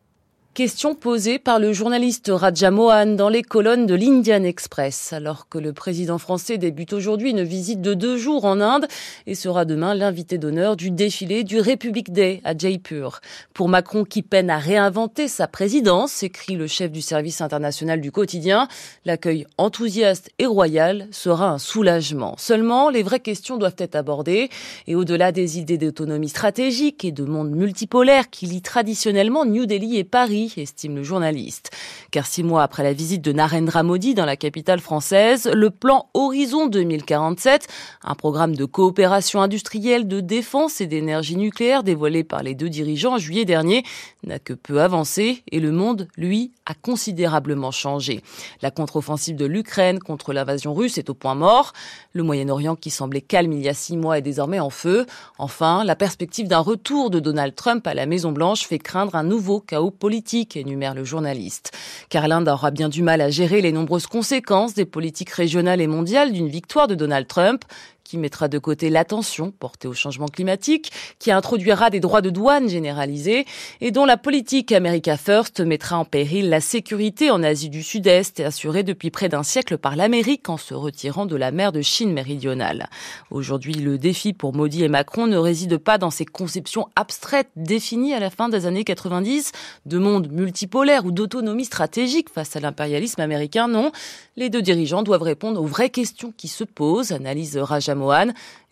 [0.53, 5.59] Question posée par le journaliste Raja Mohan dans les colonnes de l'Indian Express, alors que
[5.59, 8.88] le président français débute aujourd'hui une visite de deux jours en Inde
[9.28, 13.20] et sera demain l'invité d'honneur du défilé du Republic Day à Jaipur.
[13.55, 18.11] Pour Macron qui peine à réinventer sa présidence, écrit le chef du service international du
[18.11, 18.66] quotidien,
[19.05, 22.34] l'accueil enthousiaste et royal sera un soulagement.
[22.38, 24.51] Seulement, les vraies questions doivent être abordées
[24.88, 29.96] et au-delà des idées d'autonomie stratégique et de monde multipolaire qui lient traditionnellement New Delhi
[29.96, 31.70] et Paris, estime le journaliste.
[32.11, 36.09] Car six mois après la visite de Narendra Modi dans la capitale française, le plan
[36.14, 37.68] Horizon 2047,
[38.05, 43.14] un programme de coopération industrielle, de défense et d'énergie nucléaire dévoilé par les deux dirigeants
[43.14, 43.84] en juillet dernier,
[44.24, 48.22] n'a que peu avancé et le monde, lui, a considérablement changé.
[48.62, 51.72] La contre-offensive de l'Ukraine contre l'invasion russe est au point mort.
[52.12, 55.07] Le Moyen-Orient qui semblait calme il y a six mois est désormais en feu.
[55.38, 59.61] Enfin, la perspective d'un retour de Donald Trump à la Maison-Blanche fait craindre un nouveau
[59.61, 61.72] chaos politique énumère le journaliste.
[62.09, 65.87] Car l'Inde aura bien du mal à gérer les nombreuses conséquences des politiques régionales et
[65.87, 67.64] mondiales d'une victoire de Donald Trump,
[68.11, 70.90] qui mettra de côté l'attention portée au changement climatique,
[71.20, 73.46] qui introduira des droits de douane généralisés
[73.80, 78.40] et dont la politique America First mettra en péril la sécurité en Asie du Sud-Est,
[78.40, 82.12] assurée depuis près d'un siècle par l'Amérique en se retirant de la mer de Chine
[82.12, 82.88] méridionale.
[83.30, 88.12] Aujourd'hui, le défi pour Modi et Macron ne réside pas dans ces conceptions abstraites définies
[88.12, 89.52] à la fin des années 90
[89.86, 93.92] de monde multipolaire ou d'autonomie stratégique face à l'impérialisme américain, non.
[94.34, 97.99] Les deux dirigeants doivent répondre aux vraies questions qui se posent, analyse Rajam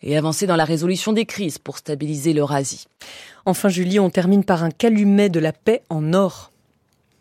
[0.01, 2.87] et avancer dans la résolution des crises pour stabiliser l'Eurasie.
[3.45, 6.51] Enfin, Julie, on termine par un calumet de la paix en or.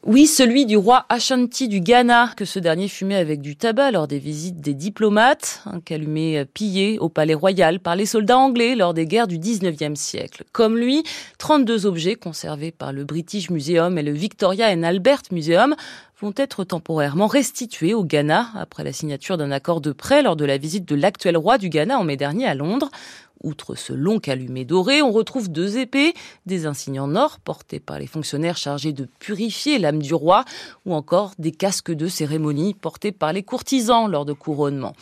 [0.04, 4.06] Oui, celui du roi Ashanti du Ghana, que ce dernier fumait avec du tabac lors
[4.06, 8.94] des visites des diplomates, un calumet pillé au palais royal par les soldats anglais lors
[8.94, 10.44] des guerres du 19e siècle.
[10.52, 11.02] Comme lui,
[11.38, 15.74] 32 objets conservés par le British Museum et le Victoria and Albert Museum
[16.20, 20.44] vont être temporairement restitués au Ghana après la signature d'un accord de prêt lors de
[20.44, 22.90] la visite de l'actuel roi du Ghana en mai dernier à Londres.
[23.42, 26.14] Outre ce long calumet doré, on retrouve deux épées,
[26.46, 30.44] des insignes en or portés par les fonctionnaires chargés de purifier l'âme du roi,
[30.86, 34.94] ou encore des casques de cérémonie portés par les courtisans lors de couronnement.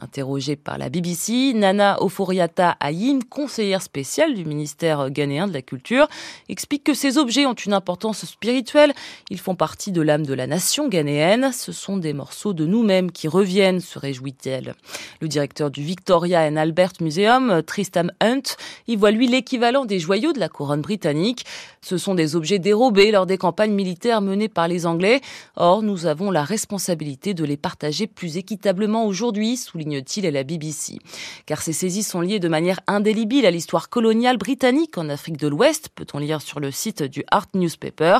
[0.00, 6.08] Interrogée par la BBC, Nana Oforiata Ayim, conseillère spéciale du ministère ghanéen de la Culture,
[6.48, 8.92] explique que ces objets ont une importance spirituelle.
[9.30, 11.52] Ils font partie de l'âme de la nation ghanéenne.
[11.52, 14.74] Ce sont des morceaux de nous-mêmes qui reviennent, se réjouit-elle.
[15.20, 18.56] Le directeur du Victoria and Albert Museum, Tristam Hunt,
[18.88, 21.46] y voit lui l'équivalent des joyaux de la couronne britannique.
[21.82, 25.20] Ce sont des objets dérobés lors des campagnes militaires menées par les Anglais.
[25.56, 30.98] Or, nous avons la responsabilité de les partager plus équitablement aujourd'hui, souligne-t-il à la BBC.
[31.46, 35.48] Car ces saisies sont liées de manière indélébile à l'histoire coloniale britannique en Afrique de
[35.48, 38.18] l'Ouest, peut-on lire sur le site du Art Newspaper,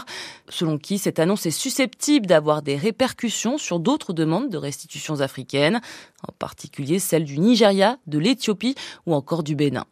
[0.49, 5.81] selon qui cette annonce est susceptible d'avoir des répercussions sur d'autres demandes de restitutions africaines,
[6.27, 8.75] en particulier celles du Nigeria, de l'Éthiopie
[9.07, 9.87] ou encore du Bénin.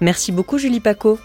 [0.00, 1.18] Merci beaucoup Julie Paco.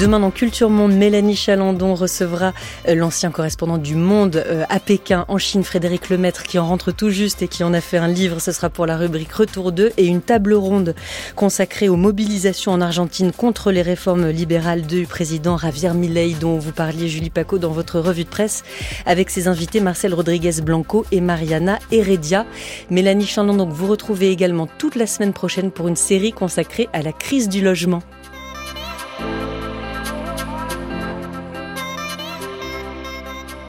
[0.00, 2.54] Demain dans Culture Monde, Mélanie Chalandon recevra
[2.88, 6.90] euh, l'ancien correspondant du Monde euh, à Pékin, en Chine, Frédéric Lemaître, qui en rentre
[6.90, 8.40] tout juste et qui en a fait un livre.
[8.40, 10.94] Ce sera pour la rubrique Retour 2 et une table ronde
[11.36, 16.72] consacrée aux mobilisations en Argentine contre les réformes libérales du président Javier Milei, dont vous
[16.72, 18.62] parliez, Julie Paco, dans votre revue de presse,
[19.04, 22.46] avec ses invités Marcel Rodriguez Blanco et Mariana Heredia.
[22.88, 27.02] Mélanie Chalandon, donc, vous retrouvez également toute la semaine prochaine pour une série consacrée à
[27.02, 28.02] la crise du logement.